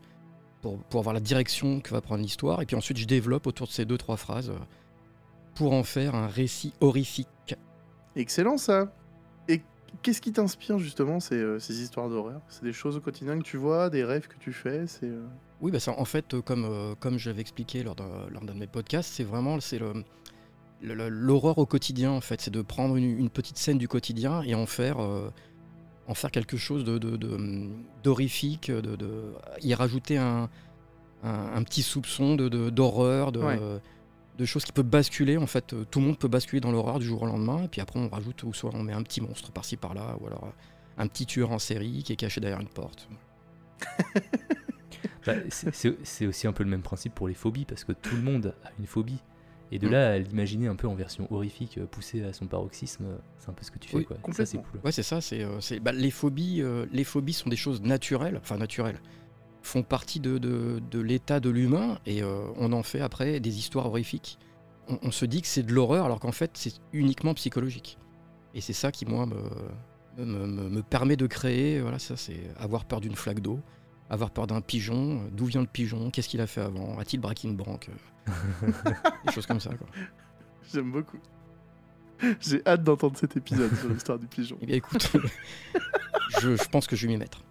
[0.62, 3.66] pour, pour avoir la direction que va prendre l'histoire, et puis ensuite je développe autour
[3.66, 4.58] de ces deux, trois phrases euh,
[5.54, 7.54] pour en faire un récit horrifique.
[8.16, 8.92] Excellent ça
[9.48, 9.62] Et
[10.02, 12.40] qu'est-ce qui t'inspire justement ces, euh, ces histoires d'horreur?
[12.48, 15.26] C'est des choses au quotidien que tu vois, des rêves que tu fais c'est, euh,
[15.60, 18.58] Oui, bah ça, en fait, comme, euh, comme j'avais expliqué lors d'un lors d'un de
[18.58, 19.92] mes podcasts, c'est vraiment c'est le,
[20.82, 22.40] le- le- l'horreur au quotidien, en fait.
[22.40, 24.98] C'est de prendre une, une petite scène du quotidien et en faire,
[26.06, 27.68] en faire quelque chose de, de- de-
[28.02, 29.32] d'horrifique, de, de-
[29.62, 30.48] y rajouter un,
[31.22, 33.58] un- un petit soupçon de, de- d'horreur, de, Ouais.
[34.38, 35.36] de choses qui peuvent basculer.
[35.36, 37.62] En fait, euh, tout le monde peut basculer dans l'horreur du jour au lendemain.
[37.64, 40.26] Et puis après, on rajoute, ou soit on met un petit monstre par-ci par-là, ou
[40.26, 40.52] alors
[40.98, 43.08] un petit tueur en série qui est caché derrière une porte.
[45.26, 48.22] Bah, c'est aussi un peu le même principe pour les phobies, parce que tout le
[48.22, 49.18] monde a une phobie.
[49.72, 49.90] Et de Mm.
[49.92, 53.50] là à l'imaginer un peu en version horrifique, euh, poussée à son paroxysme, euh, c'est
[53.50, 53.96] un peu ce que tu fais.
[53.98, 54.16] Oui, quoi.
[54.32, 54.80] Ça, c'est cool.
[54.84, 55.20] Ouais, c'est ça.
[55.20, 56.60] C'est, euh, c'est- bah, les phobies.
[56.62, 59.00] euh, les phobies sont des choses naturelles, enfin naturelles,
[59.62, 63.58] font partie de, de- de l'état de l'humain et euh, on en fait après des
[63.58, 64.38] histoires horrifiques.
[64.88, 67.98] On, on se dit que c'est de l'horreur alors qu'en fait c'est uniquement psychologique.
[68.54, 71.80] Et c'est ça qui moi me, me, me- me permet de créer.
[71.80, 73.60] Voilà, ça c'est avoir peur d'une flaque d'eau,
[74.10, 75.22] avoir peur d'un pigeon.
[75.22, 78.70] euh, D'où vient le pigeon Qu'est-ce qu'il a fait avant A-t-il braqué une banque Euh,
[79.26, 79.70] Des choses comme ça.
[79.74, 79.86] Quoi.
[80.72, 81.18] J'aime beaucoup.
[82.40, 84.58] J'ai hâte d'entendre cet épisode sur l'histoire du pigeon.
[84.60, 85.10] Eh bien écoute,
[86.40, 87.42] je, je pense que je vais m'y mettre.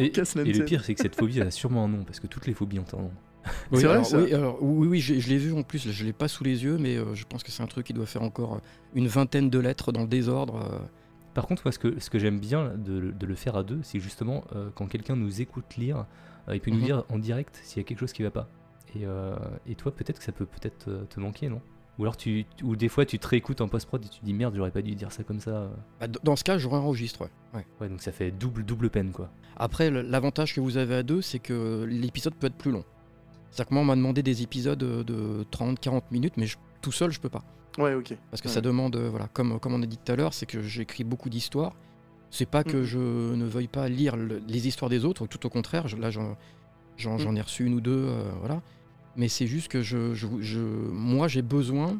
[0.00, 2.46] Et, le pire, c'est que cette phobie, elle a sûrement un nom, parce que toutes
[2.46, 3.12] les phobies ont un nom.
[3.72, 5.90] Oui, C'est vrai, alors, ça oui, alors, oui, oui, je, je l'ai vu en plus,
[5.90, 7.92] je l'ai pas sous les yeux, mais euh, je pense que c'est un truc qui
[7.92, 8.60] doit faire encore
[8.94, 10.56] une vingtaine de lettres dans le désordre.
[10.72, 10.78] euh.
[11.34, 13.62] Par contre, moi, ce que, ce que j'aime bien de, le- de le faire à
[13.62, 16.06] deux, c'est justement euh, quand quelqu'un nous écoute lire,
[16.48, 16.84] euh, il peut nous Mhm.
[16.84, 18.48] dire en direct s'il y a quelque chose qui va pas.
[18.94, 19.34] Et, euh,
[19.66, 21.62] et toi, peut-être que ça peut peut-être te manquer, non?
[21.98, 24.32] Ou alors, tu, ou des fois, tu te réécoutes en post-prod et tu te dis
[24.34, 25.70] merde, j'aurais pas dû dire ça comme ça.
[26.00, 27.22] Bah, dans ce cas, je réenregistre.
[27.54, 27.64] ouais.
[27.80, 27.88] Ouais.
[27.88, 29.30] Donc ça fait double, double peine, quoi.
[29.56, 32.84] Après, l'avantage que vous avez à deux, c'est que l'épisode peut être plus long.
[33.50, 37.10] C'est-à-dire que moi, on m'a demandé des épisodes de 30-40 minutes, mais je- tout seul,
[37.12, 37.44] je peux pas.
[37.78, 38.14] Ouais, ok.
[38.30, 38.54] Parce que Ouais.
[38.54, 41.04] ça demande, euh, voilà, comme, comme on a dit tout à l'heure, c'est que j'écris
[41.04, 41.72] beaucoup d'histoires.
[42.30, 42.82] C'est pas que Mhm.
[42.84, 42.98] je
[43.34, 45.88] ne veuille pas lire le- les histoires des autres, tout au contraire.
[45.88, 46.36] je- là, j'en
[46.98, 48.60] j'en- j'en ai reçu une ou deux, euh, voilà.
[49.16, 51.98] Mais c'est juste que je, je- je- moi, j'ai besoin,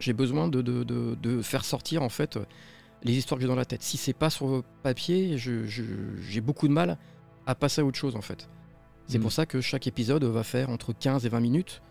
[0.00, 2.36] J'ai besoin de, de, de- de faire sortir en fait
[3.04, 3.82] les histoires que j'ai dans la tête.
[3.82, 6.98] Si c'est pas sur papier, j'ai beaucoup de mal
[7.46, 8.48] à passer à autre chose en fait.
[9.06, 9.22] C'est Mm.
[9.22, 11.82] pour ça que chaque épisode va faire entre 15 et 20 minutes.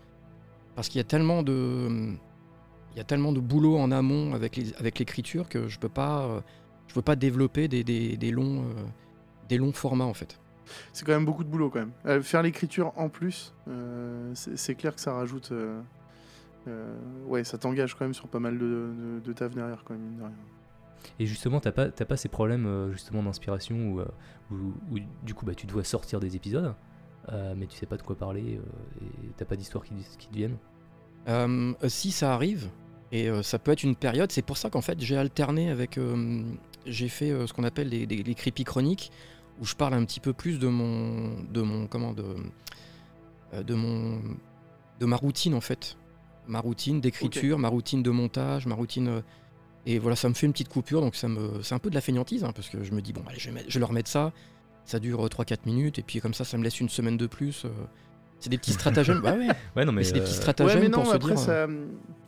[0.74, 2.12] Parce qu'il y a tellement de.
[2.94, 5.88] Il y a tellement de boulot en amont avec les- avec l'écriture que je peux
[5.88, 6.22] pas.
[6.24, 6.40] euh,
[6.88, 8.74] Je peux pas développer des, des- des longs, euh,
[9.48, 10.38] des longs formats en fait.
[10.92, 11.92] C'est quand même beaucoup de boulot quand même.
[12.04, 15.52] Euh, faire l'écriture en plus, euh, c'est c'est clair que ça rajoute.
[15.52, 15.80] euh,
[16.68, 16.94] euh,
[17.26, 20.02] ouais, ça t'engage quand même sur pas mal de, de, de taf derrière quand même.
[20.02, 20.32] mine de rien.
[21.18, 24.00] Et justement, t'as pas, t'as pas ces problèmes justement d'inspiration où,
[24.50, 26.74] où- où, du coup bah, tu dois sortir des épisodes,
[27.30, 30.28] euh, mais tu sais pas de quoi parler euh, et t'as pas d'histoire qui, qui
[30.28, 30.58] te viennent.
[31.28, 32.68] Euh, si ça arrive,
[33.12, 35.98] et euh, ça peut être une période, c'est pour ça qu'en fait j'ai alterné avec.
[35.98, 36.42] euh,
[36.86, 39.12] j'ai fait euh, ce qu'on appelle les, les, les creepy chroniques,
[39.60, 41.36] où je parle un petit peu plus de mon.
[41.52, 41.86] de mon.
[41.86, 42.24] comment de.
[43.62, 44.20] de mon.
[45.00, 45.96] de ma routine en fait.
[46.48, 49.22] Ma routine d'écriture, ma routine de montage, ma routine.
[49.86, 51.94] et voilà, ça me fait une petite coupure, donc ça me, c'est un peu de
[51.94, 53.80] la feignantise, hein, parce que je me dis, bon, allez, je vais, mettre- je vais
[53.80, 54.32] leur mettre ça,
[54.84, 57.64] ça dure 3-4 minutes, et puis comme ça, ça me laisse une semaine de plus.
[58.42, 58.44] Euh.
[58.44, 59.20] c'est des petits stratagèmes.
[59.22, 59.98] bah ouais, Ouais, non, mais.
[60.00, 61.32] mais c'est des euh, petits Ouais, stratagèmes mais non, pour se dire.
[61.32, 61.66] euh, ça,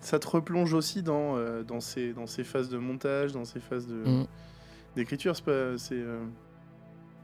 [0.01, 3.61] ça te replonge aussi dans, euh, dans, ces, dans ces phases de montage, dans ces
[3.61, 4.27] phases de- Mm.
[4.97, 5.35] d'écriture.
[5.37, 5.77] C'est pas.
[5.79, 6.25] c'est, euh,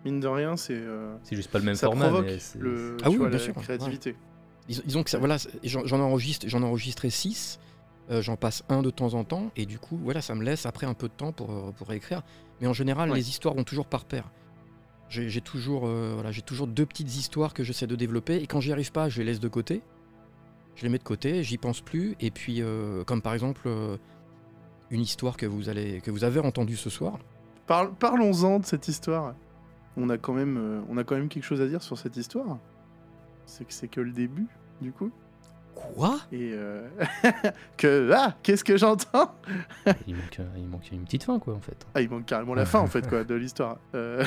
[0.05, 0.75] mine de rien, c'est.
[0.75, 2.07] euh, c'est juste pas le même ça format.
[2.09, 4.17] provoque mais le, Ah oui, vois, bien la sûr, créativité.
[4.69, 7.59] Disons que ça, voilà, j'en j'en enregistre, j'en ai enregistré 6,
[8.09, 10.87] j'en passe un de temps en temps, et du coup, voilà, ça me laisse après
[10.87, 12.23] un peu de temps pour, euh, pour réécrire.
[12.61, 13.17] Mais en général, Ouais.
[13.17, 14.31] les histoires vont toujours par paire.
[15.11, 18.61] J'ai j'ai toujours, euh, j'ai toujours deux petites histoires que j'essaie de développer, et quand
[18.61, 19.83] j'y arrive pas, je les laisse de côté.
[20.77, 23.97] Je les mets de côté, j'y pense plus, et puis, euh, comme par exemple, euh,
[24.91, 27.19] une histoire que vous, allez, que vous avez entendue ce soir.
[27.67, 29.35] Parlons-en de cette histoire.
[29.97, 32.59] On a, quand même, on a quand même quelque chose à dire sur cette histoire.
[33.47, 34.47] C'est que c'est que le début,
[34.81, 35.11] du coup.
[35.75, 36.21] Quoi?
[36.33, 36.89] Et euh,
[37.77, 39.35] que ah, qu'est-ce que j'entends?
[40.07, 41.87] Il, manque, euh, il manque une petite fin, quoi, en fait.
[41.95, 43.79] Ah, il manque carrément la fin en fait quoi de l'histoire.
[43.95, 44.25] Euh,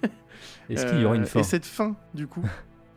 [0.70, 1.40] Est-ce qu'il y aura une fin?
[1.40, 2.44] Et cette fin, du coup?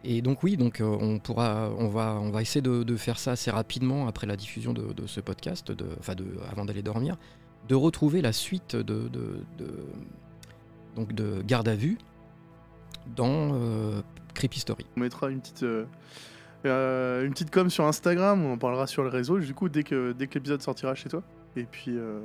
[0.04, 3.32] Et donc oui, donc on pourra, on va, on va essayer de, de faire ça
[3.32, 7.18] assez rapidement après la diffusion de, de ce podcast, de, enfin de, avant d'aller dormir,
[7.68, 9.10] de retrouver la suite de-
[10.96, 11.98] donc de garde à vue
[13.16, 14.02] dans euh,
[14.36, 14.86] Creepy Story.
[14.96, 15.66] On mettra une petite,
[16.66, 19.84] euh, une petite com sur Instagram, on en parlera sur le réseau, du coup, dès
[19.84, 21.24] que, dès que l'épisode sortira chez toi.
[21.56, 21.92] Et puis.
[21.98, 22.20] euh,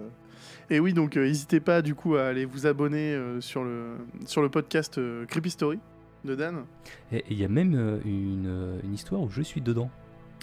[0.71, 3.97] Et oui, donc euh, n'hésitez pas du coup à aller vous abonner euh, sur, le,
[4.27, 5.79] sur le podcast euh, Creepy Story
[6.25, 6.65] de Dan.
[7.13, 9.91] Et il y a même euh, une, une histoire où je suis dedans.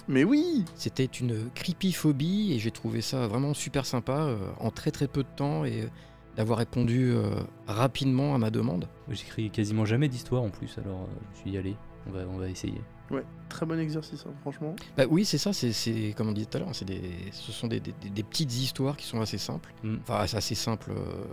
[0.08, 4.90] Mais oui C'était une creepyphobie et j'ai trouvé ça vraiment super sympa euh, en très
[4.90, 5.88] très peu de temps et
[6.36, 7.30] d'avoir répondu euh,
[7.68, 8.88] rapidement à ma demande.
[9.08, 11.76] J'écris quasiment jamais d'histoire en plus, alors euh, je suis y allé.
[12.08, 12.80] On va, on va essayer.
[13.12, 14.74] Ouais, très bon exercice, hein, franchement.
[14.96, 17.00] Bah oui, c'est ça, c'est- comme on disait tout à l'heure, c'est des,
[17.30, 19.72] ce sont des, des- des- des petites histoires qui sont assez simples.
[19.82, 19.96] Mm.
[20.02, 20.90] Enfin, c'est assez simple.
[20.90, 21.24] euh,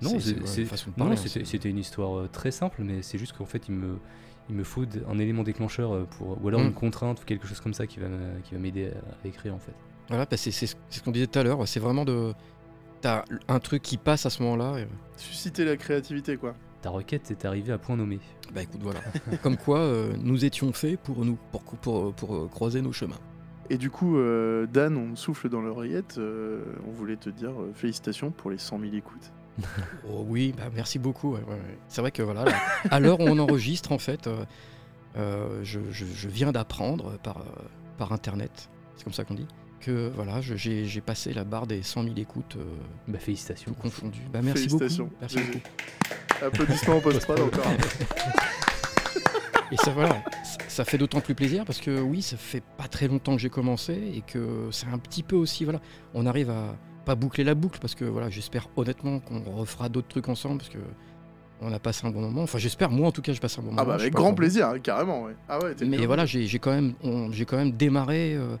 [0.00, 3.98] Non, hein, c'était une histoire euh, très simple, mais c'est juste qu'en fait, il me,
[4.48, 6.66] il me faut un élément déclencheur euh, pour, ou alors Mm.
[6.68, 9.28] une contrainte ou quelque chose comme ça qui va me- qui va m'aider à, à
[9.28, 9.74] écrire en fait.
[10.08, 12.32] Voilà, bah c'est c'est ce c'est ce qu'on disait tout à l'heure, c'est vraiment de.
[13.02, 14.78] T'as un truc qui passe à ce moment-là.
[14.80, 16.54] et- Susciter la créativité, quoi.
[16.82, 18.20] Ta requête est arrivée à point nommé.
[18.54, 19.00] Bah écoute, voilà.
[19.42, 23.18] Comme quoi, euh, nous étions faits pour nous, pour, pour, pour, euh, croiser nos chemins.
[23.70, 26.16] Et du coup, euh, Dan, on souffle dans l'oreillette.
[26.18, 29.32] euh, on voulait te dire euh, félicitations pour les 100 000 écoutes.
[30.08, 31.32] Oh oui, bah merci beaucoup.
[31.32, 31.78] ouais, ouais, ouais.
[31.88, 32.52] C'est vrai que voilà, là,
[32.90, 34.44] à l'heure où on enregistre, en fait, euh,
[35.16, 37.42] euh, je, je- je viens d'apprendre par, euh,
[37.98, 39.48] par internet, c'est comme ça qu'on dit,
[39.78, 42.64] que voilà, j'ai passé la barre des 100 000 écoutes, euh,
[43.06, 43.72] Bah félicitations.
[43.72, 44.20] tout confondu.
[44.32, 44.84] Bah merci beaucoup.
[45.20, 45.38] Merci.
[46.42, 47.66] Applaudissements en post-prod encore.
[49.70, 50.22] Et ça, voilà,
[50.68, 53.50] ça, fait d'autant plus plaisir parce que oui, ça fait pas très longtemps que j'ai
[53.50, 55.80] commencé et que c'est un petit peu aussi, voilà,
[56.14, 56.74] on arrive à
[57.04, 60.70] pas boucler la boucle parce que voilà, j'espère honnêtement qu'on refera d'autres trucs ensemble parce
[60.70, 60.78] que
[61.60, 62.42] on a passé un bon moment.
[62.42, 63.82] Enfin, j'espère, moi en tout cas, je passe un bon moment.
[63.82, 65.24] Ah bah Je sais avec grand plaisir, hein, carrément.
[65.24, 65.34] Ouais.
[65.48, 68.56] Ah ouais, Mais voilà, j'ai quand même, on- j'ai quand même démarré euh,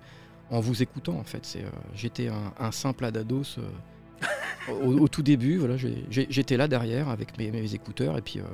[0.50, 1.44] en vous écoutant en fait.
[1.44, 5.56] C'est, euh, j'étais un, un simple Adados euh, au, au tout début.
[5.58, 8.44] Voilà, j'ai- j'ai- j'étais là derrière avec mes, mes écouteurs et puis euh,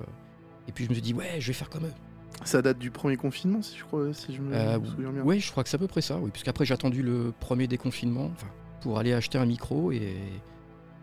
[0.68, 1.92] et puis je me suis dit ouais, je vais faire comme eux.
[2.44, 5.22] Ça date du premier confinement, si je crois, si je me Euh, souviens bien.
[5.22, 6.30] Oui, je crois que c'est à peu près ça, oui.
[6.32, 8.32] Puisqu'après, j'ai attendu le premier déconfinement
[8.80, 10.16] pour aller acheter un micro et,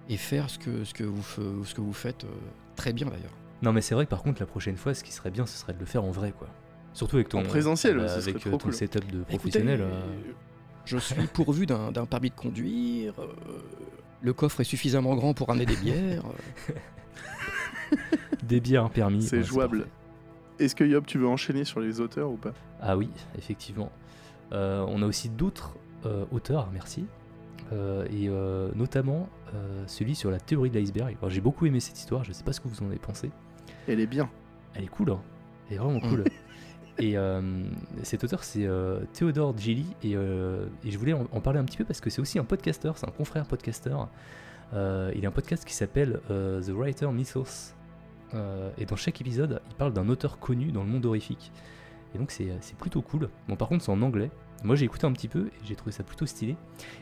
[0.10, 1.24] et faire ce que, ce, que vous,
[1.66, 2.28] ce que vous faites euh,
[2.76, 3.32] très bien d'ailleurs.
[3.64, 5.56] Non mais c'est vrai que par contre la prochaine fois, ce qui serait bien, ce
[5.58, 6.48] serait de le faire en vrai quoi.
[6.94, 8.74] Surtout avec ton En présentiel, euh, avec euh, ton cool.
[8.74, 9.82] setup de professionnel.
[9.82, 10.02] euh,
[10.86, 13.14] je suis pourvu d'un permis de conduire.
[13.20, 13.28] euh,
[14.22, 16.24] le coffre est suffisamment grand pour ramener des bières.
[16.70, 16.74] euh.
[18.44, 19.24] Des bières permis.
[19.24, 19.88] C'est ouais, jouable.
[20.60, 22.54] Est-ce que Yop, tu veux enchaîner sur les auteurs ou pas?
[22.82, 23.92] Ah oui, effectivement.
[24.54, 25.76] Euh, on a aussi d'autres
[26.06, 27.06] euh, auteurs, merci.
[27.74, 31.16] euh, et euh, notamment euh, celui sur la théorie de l'iceberg.
[31.28, 33.32] J'ai beaucoup aimé cette histoire, je sais pas ce que vous en avez pensé.
[33.88, 34.30] Elle est bien.
[34.76, 35.22] Elle est cool, hein.
[35.70, 36.24] elle est vraiment cool.
[36.98, 37.42] et euh,
[38.04, 41.78] cet auteur c'est euh, Théodore Gilly et, euh, et je voulais en, parler un petit
[41.78, 44.10] peu parce que c'est aussi un podcasteur, c'est un confrère podcasteur.
[44.74, 47.74] Euh, il a un podcast qui s'appelle The Writer Mythos.
[48.78, 51.52] Et dans chaque épisode, il parle d'un auteur connu dans le monde horrifique.
[52.16, 53.30] Et donc c'est plutôt cool.
[53.48, 54.32] Bon par contre c'est en anglais.
[54.64, 56.56] Moi j'ai écouté un petit peu et j'ai trouvé ça plutôt stylé.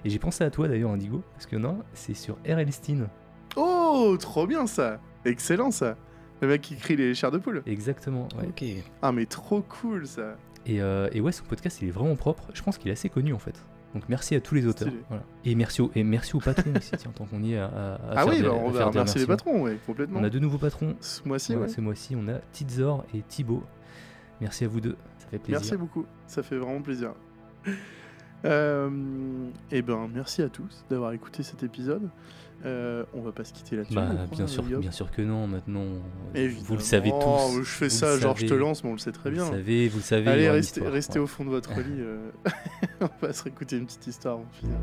[0.05, 2.71] Et j'ai pensé à toi d'ailleurs Indigo, parce a un, c'est sur R.L.
[2.71, 3.09] Stein.
[3.55, 5.97] Oh, trop bien ça Excellent ça
[6.41, 7.61] Le mec qui crie les chairs de poule.
[7.65, 8.47] Exactement, ouais.
[8.47, 8.63] Ok.
[9.01, 10.35] Ah, mais trop cool ça
[10.65, 12.43] Et, euh, et ouais, son podcast, il est vraiment propre.
[12.53, 13.63] Je pense qu'il est assez connu en fait.
[13.93, 14.93] Donc merci à tous les auteurs.
[15.09, 15.23] Voilà.
[15.45, 17.93] Et merci au, et merci aux patrons aussi, tiens, tant qu'on y est à, à-
[17.95, 20.19] à Ah faire oui, des- bah, on va remercier les patrons, ouais, complètement.
[20.19, 21.67] On a deux nouveaux patrons Ce mois-ci, Ouais, ouais.
[21.69, 22.15] ce mois-ci.
[22.15, 23.63] On a Tizor et Thibaut.
[24.41, 25.59] Merci à vous deux, ça fait plaisir.
[25.59, 27.13] Merci beaucoup, ça fait vraiment plaisir.
[28.45, 28.89] Euh,
[29.69, 32.09] et ben, merci à tous d'avoir écouté cet épisode.
[32.65, 33.93] Euh, on va pas se quitter là-dessus.
[33.95, 34.81] Bah, crois, bien sûr, Guillaume.
[34.81, 35.47] bien sûr que non.
[35.47, 35.85] Maintenant,
[36.35, 36.65] Évidemment.
[36.67, 37.59] vous le savez tous.
[37.59, 39.45] Je fais Vous ça, genre je te lance, mais on le sait très Vous bien.
[39.45, 40.27] le savez, vous le savez.
[40.29, 41.23] Allez, restez, histoire, restez ouais.
[41.23, 41.99] au fond de votre lit.
[42.01, 42.29] euh,
[43.01, 44.77] on va se réécouter une petite histoire de finir.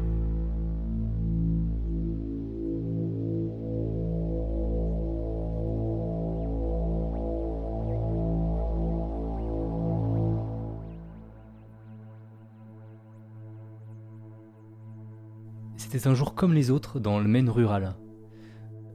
[16.04, 17.96] Un jour comme les autres dans le Maine rural.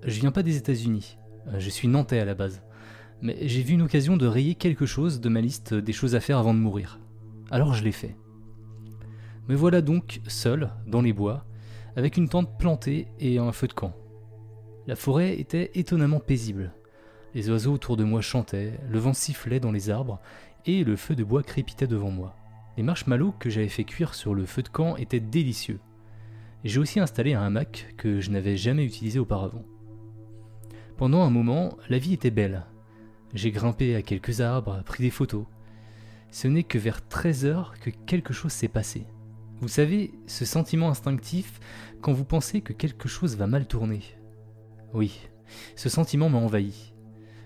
[0.03, 2.61] Je viens pas des États-Unis, euh, je suis nantais à la base,
[3.21, 6.19] mais j'ai vu une occasion de rayer quelque chose de ma liste des choses à
[6.19, 6.99] faire avant de mourir.
[7.49, 8.15] Alors je l'ai fait.
[9.49, 11.45] Me voilà donc seul, dans les bois,
[11.95, 13.93] avec une tente plantée et un feu de camp.
[14.85, 16.71] La forêt était étonnamment paisible.
[17.33, 20.21] Les oiseaux autour de moi chantaient, le vent sifflait dans les arbres,
[20.65, 22.35] et le feu de bois crépitait devant moi.
[22.77, 25.79] Les marshmallows que j'avais fait cuire sur le feu de camp étaient délicieux.
[26.64, 29.66] J'ai aussi installé un hamac que je n'avais jamais utilisé auparavant.
[30.97, 32.66] Pendant un moment, la vie était belle.
[33.34, 35.45] J'ai grimpé à quelques arbres, pris des photos.
[36.30, 39.07] Ce n'est que vers 13 heures que quelque chose s'est passé.
[39.59, 41.59] Vous savez, ce sentiment instinctif
[42.01, 44.01] quand vous pensez que quelque chose va mal tourner.
[44.93, 45.20] Oui,
[45.76, 46.93] ce sentiment m'a envahi.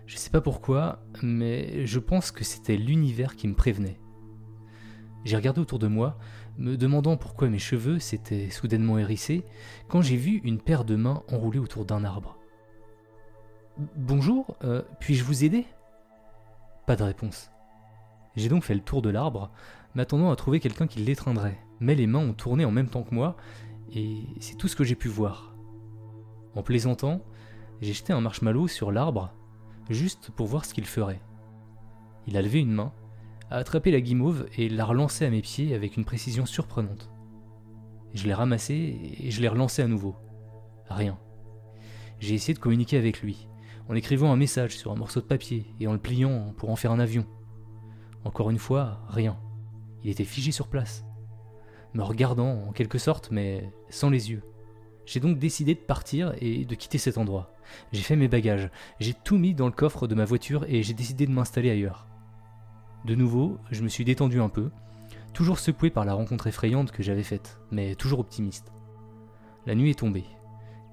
[0.07, 3.99] Je sais pas pourquoi, mais je pense que c'était l'univers qui me prévenait.
[5.23, 6.17] J'ai regardé autour de moi,
[6.57, 9.43] me demandant pourquoi mes cheveux s'étaient soudainement hérissés,
[9.87, 12.37] quand j'ai vu une paire de mains enroulées autour d'un arbre.
[13.95, 15.65] Bonjour, euh, puis-je vous aider?
[16.85, 17.51] Pas de réponse.
[18.35, 19.51] J'ai donc fait le tour de l'arbre,
[19.95, 23.13] m'attendant à trouver quelqu'un qui l'étreindrait, mais les mains ont tourné en même temps que
[23.13, 23.35] moi,
[23.93, 25.53] et c'est tout ce que j'ai pu voir.
[26.55, 27.21] En plaisantant,
[27.81, 29.33] j'ai jeté un marshmallow sur l'arbre,
[29.89, 31.21] juste pour voir ce qu'il ferait.
[32.27, 32.93] Il a levé une main,
[33.55, 37.09] a attrapé la guimauve et l'a relancée à mes pieds avec une précision surprenante.
[38.13, 40.17] Je l'ai ramassé et je l'ai relancé à nouveau.
[40.89, 41.17] Rien.
[42.19, 43.47] J'ai essayé de communiquer avec lui,
[43.87, 46.75] en écrivant un message sur un morceau de papier et en le pliant pour en
[46.75, 47.25] faire un avion.
[48.25, 49.39] Encore une fois, rien.
[50.03, 51.05] Il était figé sur place,
[51.93, 54.43] me regardant en quelque sorte, mais sans les yeux.
[55.05, 57.55] J'ai donc décidé de partir et de quitter cet endroit.
[57.93, 60.93] J'ai fait mes bagages, j'ai tout mis dans le coffre de ma voiture et j'ai
[60.93, 62.05] décidé de m'installer ailleurs.
[63.05, 64.71] De nouveau, je me suis détendu un peu,
[65.31, 68.71] toujours secoué par la rencontre effrayante que j'avais faite, mais toujours optimiste.
[69.67, 70.25] La nuit est tombée,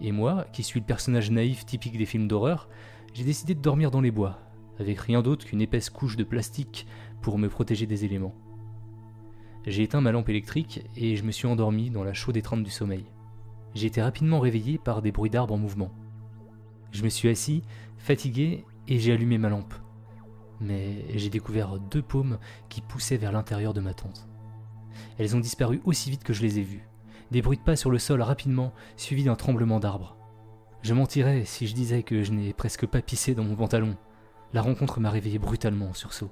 [0.03, 2.69] et moi, qui suis le personnage naïf typique des films d'horreur,
[3.15, 4.41] j'ai décidé de dormir dans les bois,
[4.79, 6.87] avec rien d'autre qu'une épaisse couche de plastique
[7.23, 8.35] pour me protéger des éléments.
[9.65, 12.71] J'ai éteint ma lampe électrique et je me suis endormi dans la chaude étreinte du
[12.71, 13.07] sommeil.
[13.75, 15.91] J'ai été rapidement réveillé par des bruits d'arbres en mouvement.
[16.91, 17.63] Je me suis assis,
[17.97, 19.73] fatigué, et j'ai allumé ma lampe
[20.63, 22.39] mais j'ai découvert deux paumes
[22.69, 24.29] qui poussaient vers l'intérieur de ma tente.
[25.19, 26.89] Elles ont disparu aussi vite que je les ai vues.
[27.31, 30.17] Des bruits de pas sur le sol rapidement, suivis d'un tremblement d'arbres.
[30.83, 33.97] Je mentirais si je disais que je n'ai presque pas pissé dans mon pantalon.
[34.53, 36.31] La rencontre m'a réveillé brutalement en sursaut,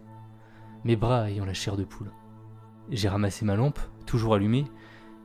[0.85, 2.13] mes bras ayant la chair de poule.
[2.91, 4.65] J'ai ramassé ma lampe, toujours allumée,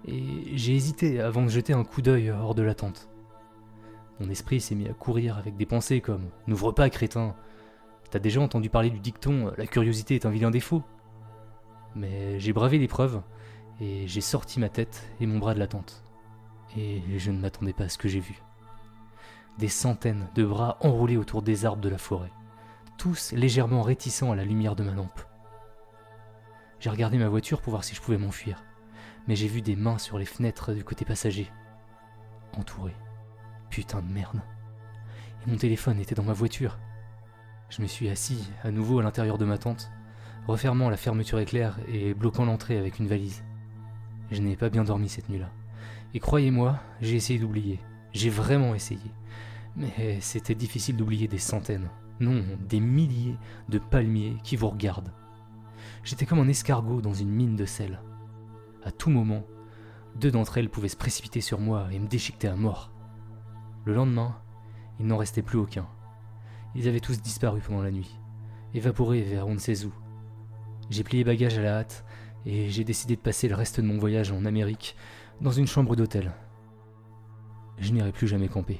[0.07, 3.09] et j'ai hésité avant de jeter un coup d'œil hors de la tente.
[4.19, 7.35] Mon esprit s'est mis à courir avec des pensées comme N'ouvre pas, crétin
[8.16, 10.82] T'as déjà entendu parler du dicton La curiosité est un vilain défaut
[11.95, 13.22] Mais j'ai bravé l'épreuve
[13.82, 16.01] et j'ai sorti ma tête et mon bras de la tente.
[16.78, 18.41] Et je ne m'attendais pas à ce que j'ai vu.
[19.57, 22.32] Des centaines de bras enroulés autour des arbres de la forêt,
[22.97, 25.20] tous légèrement réticents à la lumière de ma lampe.
[26.80, 28.63] J'ai regardé ma voiture pour voir si je pouvais m'enfuir,
[29.28, 31.51] mais j'ai vu des mains sur les fenêtres du côté passager.
[32.57, 32.95] Entouré.
[33.70, 34.41] Putain de merde.
[35.45, 36.78] Et mon téléphone était dans ma voiture.
[37.76, 39.91] Je me suis assis à nouveau à l'intérieur de ma tente,
[40.47, 43.43] refermant la fermeture éclair et bloquant l'entrée avec une valise.
[44.32, 45.51] Je n'ai pas bien dormi cette nuit-là,
[46.13, 47.82] Et croyez-moi, j'ai essayé d'oublier.
[48.13, 49.11] J'ai vraiment essayé.
[49.76, 51.89] Mais c'était difficile d'oublier des centaines,
[52.21, 53.36] non, des milliers
[53.67, 55.11] de palmiers qui vous regardent.
[56.05, 57.99] J'étais comme un escargot dans une mine de sel.
[58.86, 59.43] À tout moment,
[60.15, 62.93] deux d'entre elles pouvaient se précipiter sur moi et me déchiqueter à mort.
[63.84, 64.38] Le lendemain,
[64.97, 65.86] il n'en restait plus aucun.
[66.76, 68.19] Ils avaient tous disparu pendant la nuit,
[68.73, 69.93] évaporés vers on ne sait où.
[70.89, 72.05] J'ai plié bagages à la hâte
[72.45, 74.95] et j'ai décidé de passer le reste de mon voyage en Amérique
[75.41, 76.34] dans une chambre d'hôtel.
[77.80, 78.80] Je n'irai plus jamais camper.